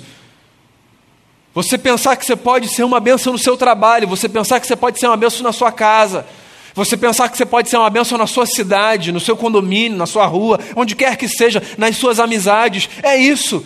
Você 1.53 1.77
pensar 1.77 2.15
que 2.15 2.25
você 2.25 2.35
pode 2.35 2.69
ser 2.69 2.85
uma 2.85 3.01
bênção 3.01 3.33
no 3.33 3.39
seu 3.39 3.57
trabalho, 3.57 4.07
você 4.07 4.29
pensar 4.29 4.61
que 4.61 4.67
você 4.67 4.75
pode 4.75 4.97
ser 4.97 5.07
uma 5.07 5.17
bênção 5.17 5.43
na 5.43 5.51
sua 5.51 5.69
casa, 5.71 6.25
você 6.73 6.95
pensar 6.95 7.27
que 7.27 7.35
você 7.35 7.45
pode 7.45 7.69
ser 7.69 7.75
uma 7.75 7.89
bênção 7.89 8.17
na 8.17 8.25
sua 8.25 8.45
cidade, 8.45 9.11
no 9.11 9.19
seu 9.19 9.35
condomínio, 9.35 9.97
na 9.97 10.05
sua 10.05 10.25
rua, 10.25 10.57
onde 10.73 10.95
quer 10.95 11.17
que 11.17 11.27
seja, 11.27 11.61
nas 11.77 11.97
suas 11.97 12.21
amizades, 12.21 12.89
é 13.03 13.17
isso. 13.17 13.65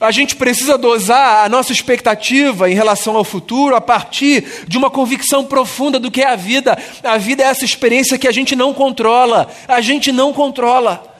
A 0.00 0.12
gente 0.12 0.36
precisa 0.36 0.78
dosar 0.78 1.44
a 1.44 1.48
nossa 1.48 1.72
expectativa 1.72 2.70
em 2.70 2.74
relação 2.74 3.16
ao 3.16 3.24
futuro 3.24 3.74
a 3.74 3.80
partir 3.80 4.64
de 4.68 4.78
uma 4.78 4.90
convicção 4.90 5.44
profunda 5.44 5.98
do 5.98 6.10
que 6.10 6.22
é 6.22 6.28
a 6.28 6.36
vida. 6.36 6.78
A 7.02 7.18
vida 7.18 7.42
é 7.42 7.46
essa 7.46 7.64
experiência 7.64 8.16
que 8.16 8.28
a 8.28 8.32
gente 8.32 8.54
não 8.54 8.72
controla. 8.72 9.50
A 9.66 9.80
gente 9.80 10.12
não 10.12 10.32
controla. 10.32 11.16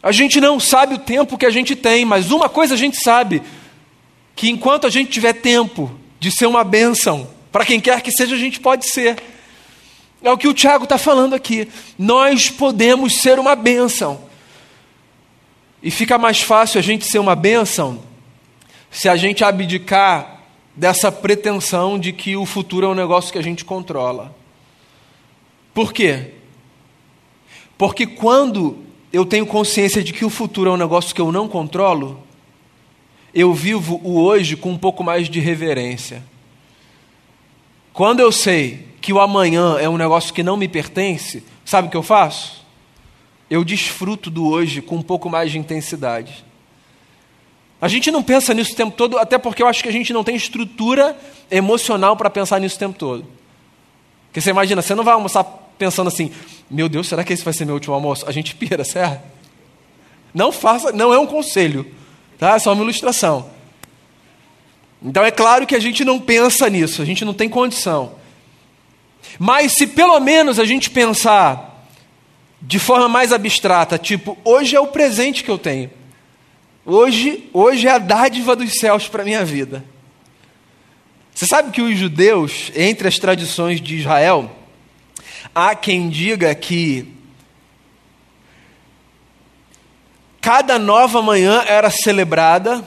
A 0.00 0.12
gente 0.12 0.40
não 0.40 0.60
sabe 0.60 0.94
o 0.94 0.98
tempo 0.98 1.36
que 1.36 1.44
a 1.44 1.50
gente 1.50 1.74
tem, 1.74 2.04
mas 2.04 2.30
uma 2.30 2.48
coisa 2.48 2.74
a 2.74 2.78
gente 2.78 3.02
sabe: 3.02 3.42
que 4.36 4.48
enquanto 4.48 4.86
a 4.86 4.90
gente 4.90 5.10
tiver 5.10 5.32
tempo 5.32 5.90
de 6.20 6.30
ser 6.30 6.46
uma 6.46 6.62
bênção, 6.62 7.28
para 7.50 7.66
quem 7.66 7.80
quer 7.80 8.00
que 8.00 8.12
seja, 8.12 8.36
a 8.36 8.38
gente 8.38 8.60
pode 8.60 8.88
ser. 8.88 9.20
É 10.22 10.30
o 10.30 10.38
que 10.38 10.46
o 10.46 10.54
Tiago 10.54 10.84
está 10.84 10.98
falando 10.98 11.34
aqui. 11.34 11.68
Nós 11.98 12.48
podemos 12.48 13.20
ser 13.20 13.38
uma 13.40 13.56
bênção. 13.56 14.29
E 15.82 15.90
fica 15.90 16.18
mais 16.18 16.42
fácil 16.42 16.78
a 16.78 16.82
gente 16.82 17.04
ser 17.04 17.18
uma 17.18 17.34
bênção 17.34 18.02
se 18.90 19.08
a 19.08 19.16
gente 19.16 19.44
abdicar 19.44 20.40
dessa 20.74 21.10
pretensão 21.10 21.98
de 21.98 22.12
que 22.12 22.36
o 22.36 22.44
futuro 22.44 22.86
é 22.86 22.88
um 22.88 22.94
negócio 22.94 23.32
que 23.32 23.38
a 23.38 23.42
gente 23.42 23.64
controla. 23.64 24.34
Por 25.72 25.92
quê? 25.92 26.32
Porque 27.78 28.06
quando 28.06 28.78
eu 29.12 29.24
tenho 29.24 29.46
consciência 29.46 30.02
de 30.02 30.12
que 30.12 30.24
o 30.24 30.30
futuro 30.30 30.70
é 30.70 30.72
um 30.72 30.76
negócio 30.76 31.14
que 31.14 31.20
eu 31.20 31.32
não 31.32 31.48
controlo, 31.48 32.22
eu 33.32 33.54
vivo 33.54 34.00
o 34.02 34.20
hoje 34.20 34.56
com 34.56 34.70
um 34.70 34.78
pouco 34.78 35.02
mais 35.02 35.28
de 35.28 35.40
reverência. 35.40 36.22
Quando 37.92 38.20
eu 38.20 38.30
sei 38.32 38.88
que 39.00 39.12
o 39.12 39.20
amanhã 39.20 39.78
é 39.78 39.88
um 39.88 39.96
negócio 39.96 40.34
que 40.34 40.42
não 40.42 40.56
me 40.56 40.68
pertence, 40.68 41.42
sabe 41.64 41.88
o 41.88 41.90
que 41.90 41.96
eu 41.96 42.02
faço? 42.02 42.59
Eu 43.50 43.64
desfruto 43.64 44.30
do 44.30 44.46
hoje 44.46 44.80
com 44.80 44.96
um 44.96 45.02
pouco 45.02 45.28
mais 45.28 45.50
de 45.50 45.58
intensidade. 45.58 46.44
A 47.80 47.88
gente 47.88 48.10
não 48.10 48.22
pensa 48.22 48.54
nisso 48.54 48.72
o 48.72 48.76
tempo 48.76 48.92
todo, 48.96 49.18
até 49.18 49.36
porque 49.38 49.62
eu 49.62 49.66
acho 49.66 49.82
que 49.82 49.88
a 49.88 49.92
gente 49.92 50.12
não 50.12 50.22
tem 50.22 50.36
estrutura 50.36 51.18
emocional 51.50 52.16
para 52.16 52.30
pensar 52.30 52.60
nisso 52.60 52.76
o 52.76 52.78
tempo 52.78 52.96
todo. 52.96 53.26
Porque 54.26 54.40
você 54.40 54.50
imagina, 54.50 54.80
você 54.80 54.94
não 54.94 55.02
vai 55.02 55.14
almoçar 55.14 55.42
pensando 55.76 56.08
assim, 56.08 56.30
meu 56.70 56.88
Deus, 56.88 57.08
será 57.08 57.24
que 57.24 57.32
esse 57.32 57.42
vai 57.42 57.52
ser 57.52 57.64
meu 57.64 57.74
último 57.74 57.94
almoço? 57.94 58.28
A 58.28 58.32
gente 58.32 58.54
pira, 58.54 58.84
certo? 58.84 59.22
Não 60.32 60.52
faça, 60.52 60.92
não 60.92 61.12
é 61.12 61.18
um 61.18 61.26
conselho, 61.26 61.84
tá? 62.38 62.54
É 62.54 62.58
só 62.60 62.72
uma 62.72 62.82
ilustração. 62.82 63.50
Então 65.02 65.24
é 65.24 65.30
claro 65.30 65.66
que 65.66 65.74
a 65.74 65.80
gente 65.80 66.04
não 66.04 66.20
pensa 66.20 66.68
nisso, 66.68 67.02
a 67.02 67.04
gente 67.04 67.24
não 67.24 67.32
tem 67.34 67.48
condição. 67.48 68.12
Mas 69.38 69.72
se 69.72 69.86
pelo 69.86 70.20
menos 70.20 70.58
a 70.58 70.64
gente 70.64 70.90
pensar 70.90 71.69
de 72.60 72.78
forma 72.78 73.08
mais 73.08 73.32
abstrata, 73.32 73.98
tipo, 73.98 74.36
hoje 74.44 74.76
é 74.76 74.80
o 74.80 74.88
presente 74.88 75.42
que 75.42 75.50
eu 75.50 75.58
tenho. 75.58 75.90
Hoje, 76.84 77.48
hoje 77.52 77.86
é 77.86 77.92
a 77.92 77.98
dádiva 77.98 78.54
dos 78.54 78.78
céus 78.78 79.08
para 79.08 79.22
a 79.22 79.24
minha 79.24 79.44
vida. 79.44 79.84
Você 81.34 81.46
sabe 81.46 81.70
que 81.70 81.80
os 81.80 81.96
judeus, 81.96 82.70
entre 82.74 83.08
as 83.08 83.16
tradições 83.16 83.80
de 83.80 83.96
Israel, 83.96 84.50
há 85.54 85.74
quem 85.74 86.08
diga 86.08 86.54
que 86.54 87.14
cada 90.40 90.78
nova 90.78 91.22
manhã 91.22 91.62
era 91.66 91.90
celebrada 91.90 92.84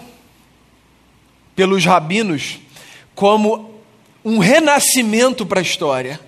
pelos 1.56 1.86
rabinos 1.86 2.60
como 3.16 3.82
um 4.26 4.38
renascimento 4.38 5.46
para 5.46 5.60
a 5.60 5.64
história. 5.64 6.20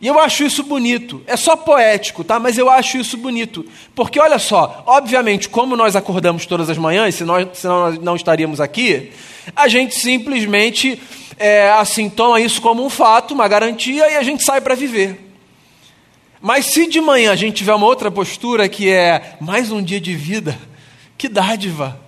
E 0.00 0.06
eu 0.06 0.18
acho 0.18 0.44
isso 0.44 0.62
bonito. 0.62 1.22
É 1.26 1.36
só 1.36 1.56
poético, 1.56 2.22
tá? 2.22 2.38
Mas 2.38 2.58
eu 2.58 2.68
acho 2.68 2.98
isso 2.98 3.16
bonito. 3.16 3.64
Porque 3.94 4.20
olha 4.20 4.38
só, 4.38 4.82
obviamente, 4.86 5.48
como 5.48 5.74
nós 5.76 5.96
acordamos 5.96 6.44
todas 6.44 6.68
as 6.68 6.76
manhãs, 6.76 7.14
se 7.14 7.24
nós, 7.24 7.48
senão 7.54 7.90
nós 7.90 7.98
não 7.98 8.14
estaríamos 8.14 8.60
aqui, 8.60 9.10
a 9.54 9.68
gente 9.68 9.94
simplesmente 9.94 11.00
é, 11.38 11.70
assim 11.70 12.10
toma 12.10 12.40
isso 12.40 12.60
como 12.60 12.84
um 12.84 12.90
fato, 12.90 13.32
uma 13.32 13.48
garantia, 13.48 14.10
e 14.10 14.16
a 14.16 14.22
gente 14.22 14.44
sai 14.44 14.60
para 14.60 14.74
viver. 14.74 15.26
Mas 16.40 16.66
se 16.66 16.86
de 16.86 17.00
manhã 17.00 17.32
a 17.32 17.36
gente 17.36 17.56
tiver 17.56 17.74
uma 17.74 17.86
outra 17.86 18.10
postura 18.10 18.68
que 18.68 18.90
é 18.90 19.36
mais 19.40 19.72
um 19.72 19.82
dia 19.82 20.00
de 20.00 20.14
vida, 20.14 20.58
que 21.16 21.28
dádiva! 21.28 21.98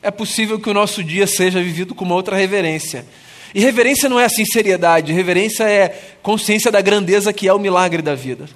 É 0.00 0.10
possível 0.10 0.60
que 0.60 0.70
o 0.70 0.74
nosso 0.74 1.02
dia 1.02 1.26
seja 1.26 1.60
vivido 1.60 1.94
com 1.94 2.04
uma 2.04 2.14
outra 2.14 2.36
reverência. 2.36 3.04
E 3.54 3.60
reverência 3.60 4.08
não 4.08 4.20
é 4.20 4.24
assim 4.24 4.44
seriedade, 4.44 5.12
reverência 5.12 5.64
é 5.64 5.88
consciência 6.22 6.70
da 6.70 6.80
grandeza 6.80 7.32
que 7.32 7.48
é 7.48 7.52
o 7.52 7.58
milagre 7.58 8.02
da 8.02 8.14
vida. 8.14 8.48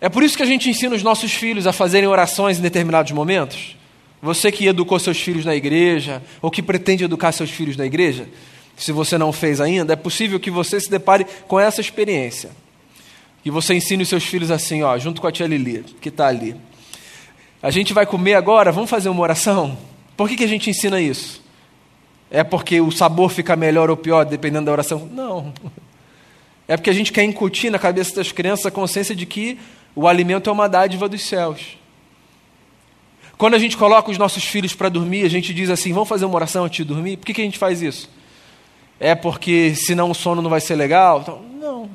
É 0.00 0.08
por 0.08 0.22
isso 0.22 0.36
que 0.36 0.42
a 0.42 0.46
gente 0.46 0.68
ensina 0.68 0.94
os 0.94 1.02
nossos 1.02 1.32
filhos 1.32 1.66
a 1.66 1.72
fazerem 1.72 2.08
orações 2.08 2.58
em 2.58 2.62
determinados 2.62 3.12
momentos. 3.12 3.76
Você 4.22 4.50
que 4.50 4.66
educou 4.66 4.98
seus 4.98 5.20
filhos 5.20 5.44
na 5.44 5.54
igreja, 5.54 6.22
ou 6.40 6.50
que 6.50 6.62
pretende 6.62 7.04
educar 7.04 7.32
seus 7.32 7.50
filhos 7.50 7.76
na 7.76 7.86
igreja, 7.86 8.28
se 8.76 8.92
você 8.92 9.16
não 9.16 9.32
fez 9.32 9.60
ainda, 9.60 9.92
é 9.92 9.96
possível 9.96 10.38
que 10.38 10.50
você 10.50 10.80
se 10.80 10.90
depare 10.90 11.26
com 11.46 11.58
essa 11.58 11.80
experiência. 11.80 12.50
E 13.44 13.50
você 13.50 13.74
ensine 13.74 14.02
os 14.02 14.08
seus 14.08 14.24
filhos 14.24 14.50
assim, 14.50 14.82
ó, 14.82 14.98
junto 14.98 15.20
com 15.20 15.26
a 15.26 15.32
tia 15.32 15.46
Lili, 15.46 15.84
que 16.00 16.08
está 16.08 16.26
ali. 16.26 16.56
A 17.62 17.70
gente 17.70 17.94
vai 17.94 18.04
comer 18.04 18.34
agora, 18.34 18.72
vamos 18.72 18.90
fazer 18.90 19.08
uma 19.08 19.22
oração? 19.22 19.78
Por 20.16 20.28
que, 20.28 20.36
que 20.36 20.44
a 20.44 20.48
gente 20.48 20.68
ensina 20.68 21.00
isso? 21.00 21.45
É 22.30 22.42
porque 22.42 22.80
o 22.80 22.90
sabor 22.90 23.30
fica 23.30 23.54
melhor 23.54 23.88
ou 23.90 23.96
pior 23.96 24.24
dependendo 24.24 24.66
da 24.66 24.72
oração? 24.72 25.08
Não. 25.12 25.52
É 26.68 26.76
porque 26.76 26.90
a 26.90 26.92
gente 26.92 27.12
quer 27.12 27.22
incutir 27.22 27.70
na 27.70 27.78
cabeça 27.78 28.16
das 28.16 28.32
crianças 28.32 28.66
a 28.66 28.70
consciência 28.70 29.14
de 29.14 29.24
que 29.24 29.58
o 29.94 30.08
alimento 30.08 30.50
é 30.50 30.52
uma 30.52 30.68
dádiva 30.68 31.08
dos 31.08 31.22
céus. 31.22 31.78
Quando 33.38 33.54
a 33.54 33.58
gente 33.58 33.76
coloca 33.76 34.10
os 34.10 34.18
nossos 34.18 34.44
filhos 34.44 34.74
para 34.74 34.88
dormir, 34.88 35.24
a 35.24 35.30
gente 35.30 35.54
diz 35.54 35.70
assim: 35.70 35.92
vamos 35.92 36.08
fazer 36.08 36.24
uma 36.24 36.34
oração 36.34 36.64
antes 36.64 36.78
de 36.78 36.84
dormir? 36.84 37.18
Por 37.18 37.26
que, 37.26 37.34
que 37.34 37.40
a 37.40 37.44
gente 37.44 37.58
faz 37.58 37.82
isso? 37.82 38.10
É 38.98 39.14
porque 39.14 39.74
senão 39.74 40.10
o 40.10 40.14
sono 40.14 40.40
não 40.40 40.50
vai 40.50 40.60
ser 40.60 40.74
legal? 40.74 41.20
Então, 41.20 41.42
não. 41.60 41.90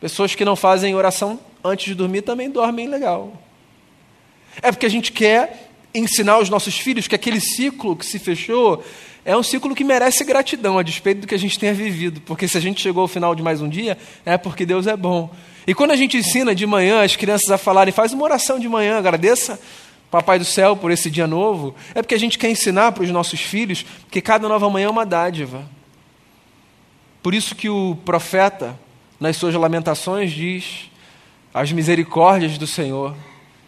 Pessoas 0.00 0.34
que 0.34 0.44
não 0.44 0.56
fazem 0.56 0.94
oração 0.94 1.38
antes 1.62 1.86
de 1.86 1.94
dormir 1.94 2.22
também 2.22 2.50
dormem 2.50 2.88
legal. 2.88 3.32
É 4.60 4.70
porque 4.70 4.86
a 4.86 4.90
gente 4.90 5.12
quer 5.12 5.70
ensinar 5.94 6.38
os 6.38 6.50
nossos 6.50 6.76
filhos 6.76 7.06
que 7.06 7.14
aquele 7.14 7.40
ciclo 7.40 7.96
que 7.96 8.04
se 8.04 8.18
fechou 8.18 8.84
é 9.24 9.36
um 9.36 9.42
ciclo 9.42 9.74
que 9.74 9.84
merece 9.84 10.24
gratidão, 10.24 10.78
a 10.78 10.82
despeito 10.82 11.22
do 11.22 11.26
que 11.26 11.34
a 11.34 11.38
gente 11.38 11.58
tenha 11.58 11.72
vivido, 11.72 12.20
porque 12.20 12.46
se 12.46 12.58
a 12.58 12.60
gente 12.60 12.80
chegou 12.80 13.02
ao 13.02 13.08
final 13.08 13.34
de 13.34 13.42
mais 13.42 13.62
um 13.62 13.68
dia, 13.68 13.96
é 14.24 14.36
porque 14.36 14.66
Deus 14.66 14.86
é 14.86 14.96
bom. 14.96 15.30
E 15.66 15.74
quando 15.74 15.92
a 15.92 15.96
gente 15.96 16.16
ensina 16.16 16.54
de 16.54 16.66
manhã 16.66 17.02
as 17.02 17.16
crianças 17.16 17.50
a 17.50 17.56
falarem, 17.56 17.92
faz 17.92 18.12
uma 18.12 18.24
oração 18.24 18.58
de 18.58 18.68
manhã, 18.68 18.98
agradeça 18.98 19.58
Papai 20.14 20.38
do 20.38 20.44
céu 20.44 20.76
por 20.76 20.92
esse 20.92 21.10
dia 21.10 21.26
novo, 21.26 21.74
é 21.92 22.00
porque 22.00 22.14
a 22.14 22.18
gente 22.18 22.38
quer 22.38 22.48
ensinar 22.48 22.92
para 22.92 23.02
os 23.02 23.10
nossos 23.10 23.40
filhos 23.40 23.84
que 24.08 24.20
cada 24.20 24.48
nova 24.48 24.70
manhã 24.70 24.86
é 24.86 24.88
uma 24.88 25.04
dádiva. 25.04 25.68
Por 27.20 27.34
isso 27.34 27.56
que 27.56 27.68
o 27.68 27.96
profeta, 28.04 28.78
nas 29.18 29.36
suas 29.36 29.56
lamentações, 29.56 30.30
diz: 30.30 30.88
as 31.52 31.72
misericórdias 31.72 32.56
do 32.56 32.64
Senhor, 32.64 33.16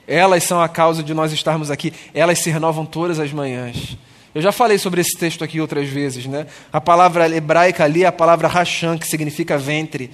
elas 0.07 0.45
são 0.45 0.61
a 0.61 0.69
causa 0.69 1.03
de 1.03 1.13
nós 1.13 1.33
estarmos 1.33 1.69
aqui, 1.69 1.93
elas 2.15 2.39
se 2.39 2.49
renovam 2.49 2.87
todas 2.87 3.19
as 3.19 3.33
manhãs. 3.33 3.97
Eu 4.37 4.43
já 4.43 4.53
falei 4.53 4.77
sobre 4.77 5.01
esse 5.01 5.17
texto 5.17 5.43
aqui 5.43 5.63
outras 5.63 5.89
vezes, 5.89 6.27
né? 6.27 6.47
A 6.71 6.79
palavra 6.79 7.27
hebraica 7.35 7.85
ali 7.85 8.05
é 8.05 8.07
a 8.07 8.13
palavra 8.13 8.47
rachan, 8.47 8.99
que 8.99 9.07
significa 9.09 9.57
ventre. 9.57 10.11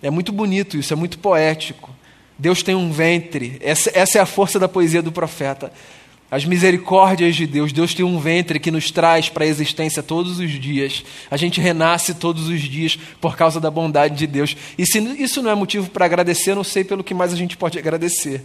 É 0.00 0.08
muito 0.10 0.30
bonito 0.30 0.76
isso, 0.76 0.92
é 0.92 0.96
muito 0.96 1.18
poético. 1.18 1.90
Deus 2.38 2.62
tem 2.62 2.76
um 2.76 2.92
ventre. 2.92 3.58
Essa, 3.60 3.90
essa 3.92 4.18
é 4.18 4.20
a 4.20 4.26
força 4.26 4.60
da 4.60 4.68
poesia 4.68 5.02
do 5.02 5.10
profeta. 5.10 5.72
As 6.30 6.44
misericórdias 6.44 7.34
de 7.34 7.48
Deus, 7.48 7.72
Deus 7.72 7.94
tem 7.94 8.04
um 8.04 8.20
ventre 8.20 8.60
que 8.60 8.70
nos 8.70 8.92
traz 8.92 9.28
para 9.28 9.42
a 9.42 9.48
existência 9.48 10.04
todos 10.04 10.38
os 10.38 10.52
dias. 10.52 11.04
A 11.28 11.36
gente 11.36 11.60
renasce 11.60 12.14
todos 12.14 12.46
os 12.46 12.60
dias 12.60 12.96
por 13.20 13.36
causa 13.36 13.58
da 13.58 13.72
bondade 13.72 14.14
de 14.14 14.28
Deus. 14.28 14.56
E 14.78 14.86
se 14.86 15.00
isso 15.20 15.42
não 15.42 15.50
é 15.50 15.54
motivo 15.56 15.90
para 15.90 16.04
agradecer, 16.04 16.54
não 16.54 16.62
sei 16.62 16.84
pelo 16.84 17.02
que 17.02 17.12
mais 17.12 17.32
a 17.32 17.36
gente 17.36 17.56
pode 17.56 17.76
agradecer. 17.76 18.40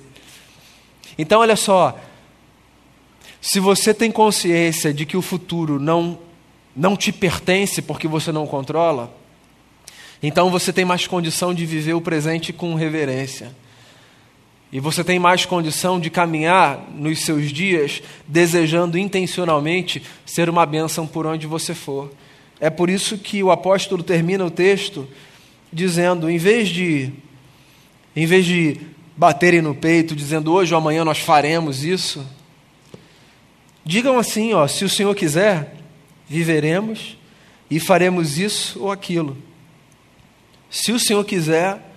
Então, 1.19 1.41
olha 1.41 1.55
só, 1.55 1.95
se 3.45 3.59
você 3.59 3.93
tem 3.93 4.09
consciência 4.09 4.93
de 4.93 5.05
que 5.05 5.17
o 5.17 5.21
futuro 5.21 5.77
não, 5.77 6.17
não 6.73 6.95
te 6.95 7.11
pertence 7.11 7.81
porque 7.81 8.07
você 8.07 8.31
não 8.31 8.47
controla, 8.47 9.13
então 10.23 10.49
você 10.49 10.71
tem 10.71 10.85
mais 10.85 11.07
condição 11.07 11.53
de 11.53 11.65
viver 11.65 11.93
o 11.93 11.99
presente 11.99 12.53
com 12.53 12.73
reverência. 12.73 13.53
E 14.71 14.79
você 14.79 15.03
tem 15.03 15.19
mais 15.19 15.45
condição 15.45 15.99
de 15.99 16.09
caminhar 16.09 16.89
nos 16.95 17.25
seus 17.25 17.51
dias 17.51 18.01
desejando 18.25 18.97
intencionalmente 18.97 20.01
ser 20.25 20.49
uma 20.49 20.65
bênção 20.65 21.05
por 21.05 21.25
onde 21.27 21.45
você 21.45 21.75
for. 21.75 22.13
É 22.61 22.69
por 22.69 22.89
isso 22.89 23.17
que 23.17 23.43
o 23.43 23.51
apóstolo 23.51 24.03
termina 24.03 24.45
o 24.45 24.49
texto 24.49 25.05
dizendo, 25.71 26.29
em 26.29 26.37
vez 26.37 26.69
de 26.69 27.11
em 28.15 28.25
vez 28.25 28.45
de 28.45 28.79
baterem 29.17 29.61
no 29.61 29.75
peito 29.75 30.15
dizendo 30.15 30.53
hoje 30.53 30.73
ou 30.73 30.77
amanhã 30.77 31.03
nós 31.03 31.19
faremos 31.19 31.83
isso, 31.83 32.25
Digam 33.85 34.17
assim, 34.17 34.53
ó, 34.53 34.67
se 34.67 34.85
o 34.85 34.89
Senhor 34.89 35.13
quiser, 35.13 35.75
viveremos 36.27 37.17
e 37.69 37.79
faremos 37.79 38.37
isso 38.37 38.81
ou 38.81 38.91
aquilo. 38.91 39.37
Se 40.69 40.91
o 40.91 40.99
Senhor 40.99 41.23
quiser, 41.25 41.93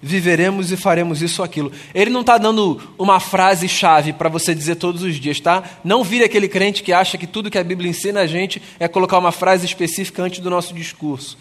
viveremos 0.00 0.70
e 0.70 0.76
faremos 0.76 1.22
isso 1.22 1.40
ou 1.40 1.44
aquilo. 1.44 1.72
Ele 1.94 2.10
não 2.10 2.20
está 2.20 2.38
dando 2.38 2.80
uma 2.98 3.20
frase-chave 3.20 4.12
para 4.12 4.28
você 4.28 4.54
dizer 4.54 4.76
todos 4.76 5.02
os 5.02 5.16
dias, 5.16 5.40
tá? 5.40 5.62
Não 5.84 6.04
vire 6.04 6.24
aquele 6.24 6.48
crente 6.48 6.82
que 6.82 6.92
acha 6.92 7.16
que 7.16 7.26
tudo 7.26 7.50
que 7.50 7.58
a 7.58 7.64
Bíblia 7.64 7.90
ensina 7.90 8.20
a 8.20 8.26
gente 8.26 8.60
é 8.78 8.88
colocar 8.88 9.18
uma 9.18 9.32
frase 9.32 9.64
específica 9.64 10.22
antes 10.22 10.40
do 10.40 10.50
nosso 10.50 10.74
discurso. 10.74 11.38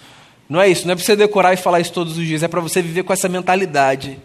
Não 0.50 0.62
é 0.62 0.70
isso, 0.70 0.86
não 0.86 0.94
é 0.94 0.96
para 0.96 1.04
você 1.04 1.16
decorar 1.16 1.54
e 1.54 1.58
falar 1.58 1.80
isso 1.82 1.92
todos 1.92 2.18
os 2.18 2.26
dias, 2.26 2.42
é 2.42 2.48
para 2.48 2.62
você 2.62 2.82
viver 2.82 3.04
com 3.04 3.12
essa 3.12 3.28
mentalidade. 3.28 4.18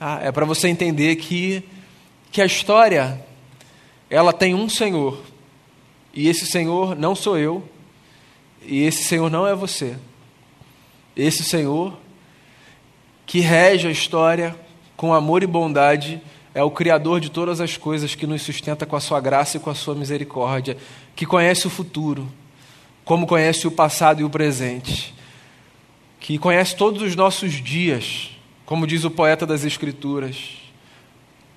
Ah, 0.00 0.18
é 0.22 0.32
para 0.32 0.44
você 0.44 0.68
entender 0.68 1.16
que, 1.16 1.62
que 2.30 2.42
a 2.42 2.46
história 2.46 3.24
ela 4.10 4.32
tem 4.32 4.54
um 4.54 4.68
Senhor. 4.68 5.20
E 6.12 6.28
esse 6.28 6.46
Senhor 6.46 6.96
não 6.96 7.14
sou 7.14 7.38
eu, 7.38 7.68
e 8.62 8.82
esse 8.82 9.04
Senhor 9.04 9.30
não 9.30 9.46
é 9.46 9.54
você. 9.54 9.96
Esse 11.16 11.44
Senhor 11.44 11.96
que 13.26 13.40
rege 13.40 13.86
a 13.86 13.90
história 13.90 14.56
com 14.96 15.12
amor 15.12 15.42
e 15.42 15.46
bondade 15.46 16.20
é 16.54 16.62
o 16.62 16.70
Criador 16.70 17.20
de 17.20 17.30
todas 17.30 17.60
as 17.60 17.76
coisas 17.76 18.14
que 18.14 18.26
nos 18.26 18.42
sustenta 18.42 18.86
com 18.86 18.96
a 18.96 19.00
sua 19.00 19.20
graça 19.20 19.58
e 19.58 19.60
com 19.60 19.70
a 19.70 19.74
sua 19.74 19.94
misericórdia, 19.94 20.76
que 21.14 21.26
conhece 21.26 21.66
o 21.66 21.70
futuro, 21.70 22.28
como 23.04 23.26
conhece 23.26 23.66
o 23.66 23.70
passado 23.70 24.20
e 24.22 24.24
o 24.24 24.30
presente, 24.30 25.14
que 26.18 26.38
conhece 26.38 26.74
todos 26.74 27.02
os 27.02 27.14
nossos 27.14 27.52
dias, 27.62 28.30
como 28.64 28.86
diz 28.86 29.04
o 29.04 29.10
poeta 29.10 29.46
das 29.46 29.64
Escrituras, 29.64 30.56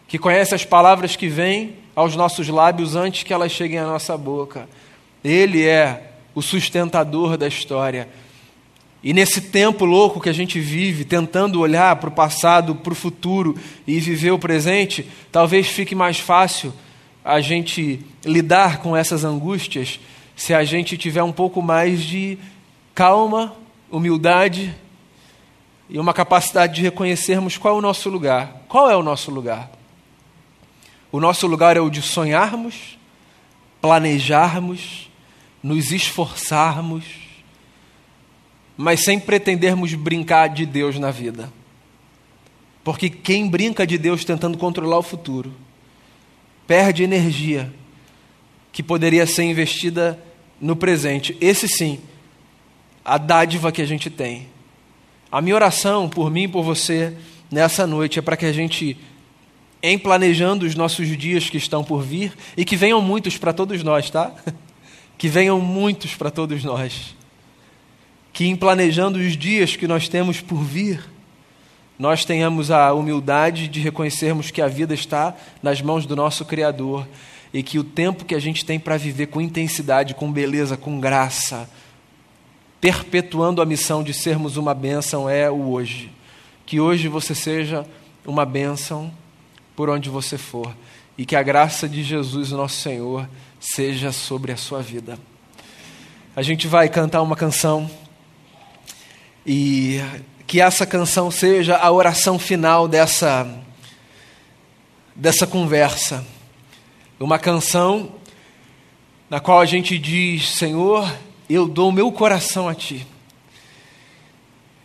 que 0.08 0.20
conhece 0.20 0.54
as 0.54 0.66
palavras 0.66 1.16
que 1.16 1.28
vêm 1.28 1.78
aos 1.96 2.16
nossos 2.16 2.48
lábios 2.48 2.96
antes 2.96 3.24
que 3.24 3.34
elas 3.34 3.52
cheguem 3.52 3.80
à 3.80 3.86
nossa 3.86 4.18
boca. 4.18 4.68
Ele 5.24 5.66
é 5.66 6.12
o 6.34 6.42
sustentador 6.42 7.38
da 7.38 7.48
história. 7.48 8.08
E 9.04 9.14
nesse 9.14 9.42
tempo 9.42 9.84
louco 9.84 10.22
que 10.22 10.30
a 10.30 10.34
gente 10.34 10.60
vive, 10.60 11.04
tentando 11.04 11.60
olhar 11.60 11.96
para 11.96 12.10
o 12.10 12.14
passado, 12.14 12.76
para 12.76 12.94
o 12.94 12.96
futuro 12.96 13.58
e 13.88 14.00
viver 14.00 14.32
o 14.32 14.40
presente, 14.40 15.08
talvez 15.32 15.68
fique 15.68 15.96
mais 15.96 16.20
fácil 16.20 16.72
a 17.26 17.42
gente 17.42 18.00
lidar 18.24 18.78
com 18.80 18.96
essas 18.96 19.24
angústias 19.24 20.00
se 20.36 20.54
a 20.54 20.64
gente 20.64 20.98
tiver 20.98 21.24
um 21.24 21.32
pouco 21.32 21.62
mais 21.62 22.02
de 22.02 22.38
calma, 22.94 23.54
humildade 23.92 24.74
e 25.90 26.00
uma 26.00 26.14
capacidade 26.14 26.76
de 26.76 26.82
reconhecermos 26.82 27.58
qual 27.58 27.76
é 27.76 27.78
o 27.78 27.82
nosso 27.82 28.10
lugar. 28.10 28.64
Qual 28.68 28.90
é 28.90 28.96
o 28.96 29.04
nosso 29.04 29.30
lugar? 29.32 29.70
O 31.12 31.20
nosso 31.20 31.46
lugar 31.46 31.76
é 31.76 31.82
o 31.82 31.90
de 31.90 32.02
sonharmos, 32.02 32.98
planejarmos, 33.82 35.10
nos 35.62 35.92
esforçarmos, 35.92 37.04
mas 38.78 39.02
sem 39.02 39.20
pretendermos 39.20 39.94
brincar 39.94 40.48
de 40.48 40.66
Deus 40.66 40.98
na 40.98 41.12
vida. 41.12 41.52
Porque 42.84 43.10
quem 43.10 43.48
brinca 43.48 43.86
de 43.86 43.98
Deus 43.98 44.24
tentando 44.24 44.58
controlar 44.58 45.00
o 45.00 45.04
futuro, 45.04 45.54
perde 46.66 47.04
energia 47.04 47.72
que 48.72 48.82
poderia 48.82 49.28
ser 49.28 49.44
investida 49.44 50.18
no 50.60 50.76
presente. 50.76 51.36
Esse 51.42 51.68
sim, 51.68 52.00
a 53.04 53.18
dádiva 53.18 53.72
que 53.72 53.82
a 53.82 53.86
gente 53.86 54.10
tem. 54.10 54.48
A 55.32 55.42
minha 55.42 55.56
oração 55.56 56.10
por 56.10 56.32
mim 56.32 56.44
e 56.44 56.48
por 56.48 56.64
você 56.64 57.16
nessa 57.52 57.86
noite 57.86 58.20
é 58.20 58.22
para 58.22 58.38
que 58.38 58.46
a 58.46 58.54
gente 58.54 58.98
em 59.84 59.98
planejando 59.98 60.66
os 60.66 60.76
nossos 60.76 61.08
dias 61.18 61.50
que 61.50 61.58
estão 61.58 61.84
por 61.84 62.04
vir 62.04 62.34
e 62.56 62.64
que 62.64 62.76
venham 62.76 63.02
muitos 63.02 63.38
para 63.38 63.54
todos 63.54 63.84
nós, 63.84 64.10
tá? 64.10 64.32
Que 65.18 65.28
venham 65.28 65.62
muitos 65.62 66.16
para 66.16 66.32
todos 66.32 66.64
nós. 66.64 67.16
Que 68.34 68.48
em 68.48 68.56
planejando 68.56 69.20
os 69.20 69.38
dias 69.38 69.76
que 69.76 69.88
nós 69.88 70.10
temos 70.10 70.42
por 70.42 70.64
vir, 70.64 71.00
nós 72.00 72.26
tenhamos 72.26 72.72
a 72.72 72.92
humildade 72.92 73.68
de 73.68 73.80
reconhecermos 73.80 74.50
que 74.50 74.64
a 74.64 74.68
vida 74.68 74.96
está 74.96 75.36
nas 75.62 75.80
mãos 75.80 76.08
do 76.08 76.16
nosso 76.16 76.44
Criador 76.44 77.08
e 77.54 77.62
que 77.62 77.78
o 77.78 77.84
tempo 77.84 78.26
que 78.26 78.34
a 78.34 78.40
gente 78.40 78.66
tem 78.66 78.80
para 78.80 78.98
viver 78.98 79.28
com 79.28 79.40
intensidade, 79.40 80.16
com 80.16 80.32
beleza, 80.32 80.76
com 80.76 81.00
graça, 81.00 81.70
perpetuando 82.80 83.62
a 83.62 83.66
missão 83.66 84.04
de 84.04 84.16
sermos 84.16 84.58
uma 84.58 84.74
bênção 84.74 85.30
é 85.30 85.52
o 85.52 85.70
hoje. 85.70 86.12
Que 86.66 86.80
hoje 86.80 87.08
você 87.08 87.36
seja 87.36 87.86
uma 88.26 88.44
bênção 88.44 89.12
por 89.76 89.90
onde 89.90 90.10
você 90.10 90.38
for 90.38 90.76
e 91.18 91.26
que 91.26 91.36
a 91.36 91.44
graça 91.44 91.88
de 91.88 92.04
Jesus, 92.04 92.52
nosso 92.52 92.82
Senhor, 92.82 93.28
seja 93.60 94.12
sobre 94.12 94.52
a 94.52 94.58
sua 94.58 94.82
vida. 94.82 95.20
A 96.36 96.42
gente 96.42 96.68
vai 96.68 96.90
cantar 96.90 97.22
uma 97.22 97.36
canção 97.36 97.90
e 99.46 100.02
que 100.48 100.62
essa 100.62 100.86
canção 100.86 101.30
seja 101.30 101.78
a 101.78 101.92
oração 101.92 102.40
final 102.40 102.88
dessa 102.88 103.48
dessa 105.16 105.46
conversa. 105.46 106.26
Uma 107.20 107.38
canção 107.38 108.16
na 109.30 109.40
qual 109.40 109.60
a 109.60 109.66
gente 109.66 110.00
diz: 110.00 110.50
Senhor, 110.56 111.12
eu 111.50 111.68
dou 111.68 111.92
meu 111.92 112.12
coração 112.12 112.68
a 112.68 112.74
ti. 112.74 113.06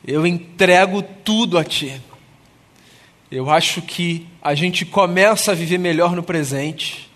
Eu 0.06 0.26
entrego 0.26 1.02
tudo 1.02 1.58
a 1.58 1.64
ti. 1.64 2.00
Eu 3.30 3.50
acho 3.50 3.82
que 3.82 4.26
a 4.46 4.54
gente 4.54 4.84
começa 4.84 5.50
a 5.50 5.54
viver 5.56 5.76
melhor 5.76 6.14
no 6.14 6.22
presente 6.22 7.10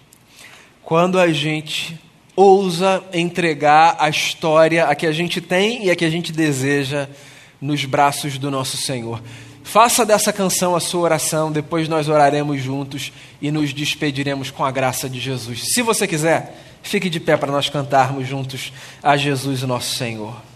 quando 0.83 1.16
a 1.16 1.33
gente 1.33 1.97
ousa 2.35 3.05
entregar 3.12 3.95
a 4.01 4.09
história, 4.09 4.87
a 4.87 4.97
que 4.97 5.07
a 5.07 5.12
gente 5.12 5.40
tem 5.40 5.85
e 5.85 5.93
a 5.93 5.95
que 5.95 6.05
a 6.05 6.11
gente 6.11 6.33
deseja, 6.33 7.09
nos 7.61 7.85
braços 7.85 8.37
do 8.37 8.51
nosso 8.51 8.77
Senhor. 8.79 9.23
Faça 9.62 10.05
dessa 10.05 10.33
canção 10.33 10.75
a 10.75 10.81
sua 10.81 11.03
oração, 11.03 11.53
depois 11.53 11.88
nós 11.88 12.09
oraremos 12.09 12.61
juntos 12.61 13.12
e 13.40 13.53
nos 13.53 13.73
despediremos 13.73 14.51
com 14.51 14.64
a 14.64 14.73
graça 14.73 15.09
de 15.09 15.21
Jesus. 15.21 15.73
Se 15.73 15.83
você 15.83 16.09
quiser, 16.09 16.61
fique 16.83 17.09
de 17.09 17.21
pé 17.21 17.37
para 17.37 17.53
nós 17.53 17.69
cantarmos 17.69 18.27
juntos 18.27 18.73
a 19.01 19.16
Jesus, 19.16 19.62
nosso 19.62 19.95
Senhor. 19.95 20.49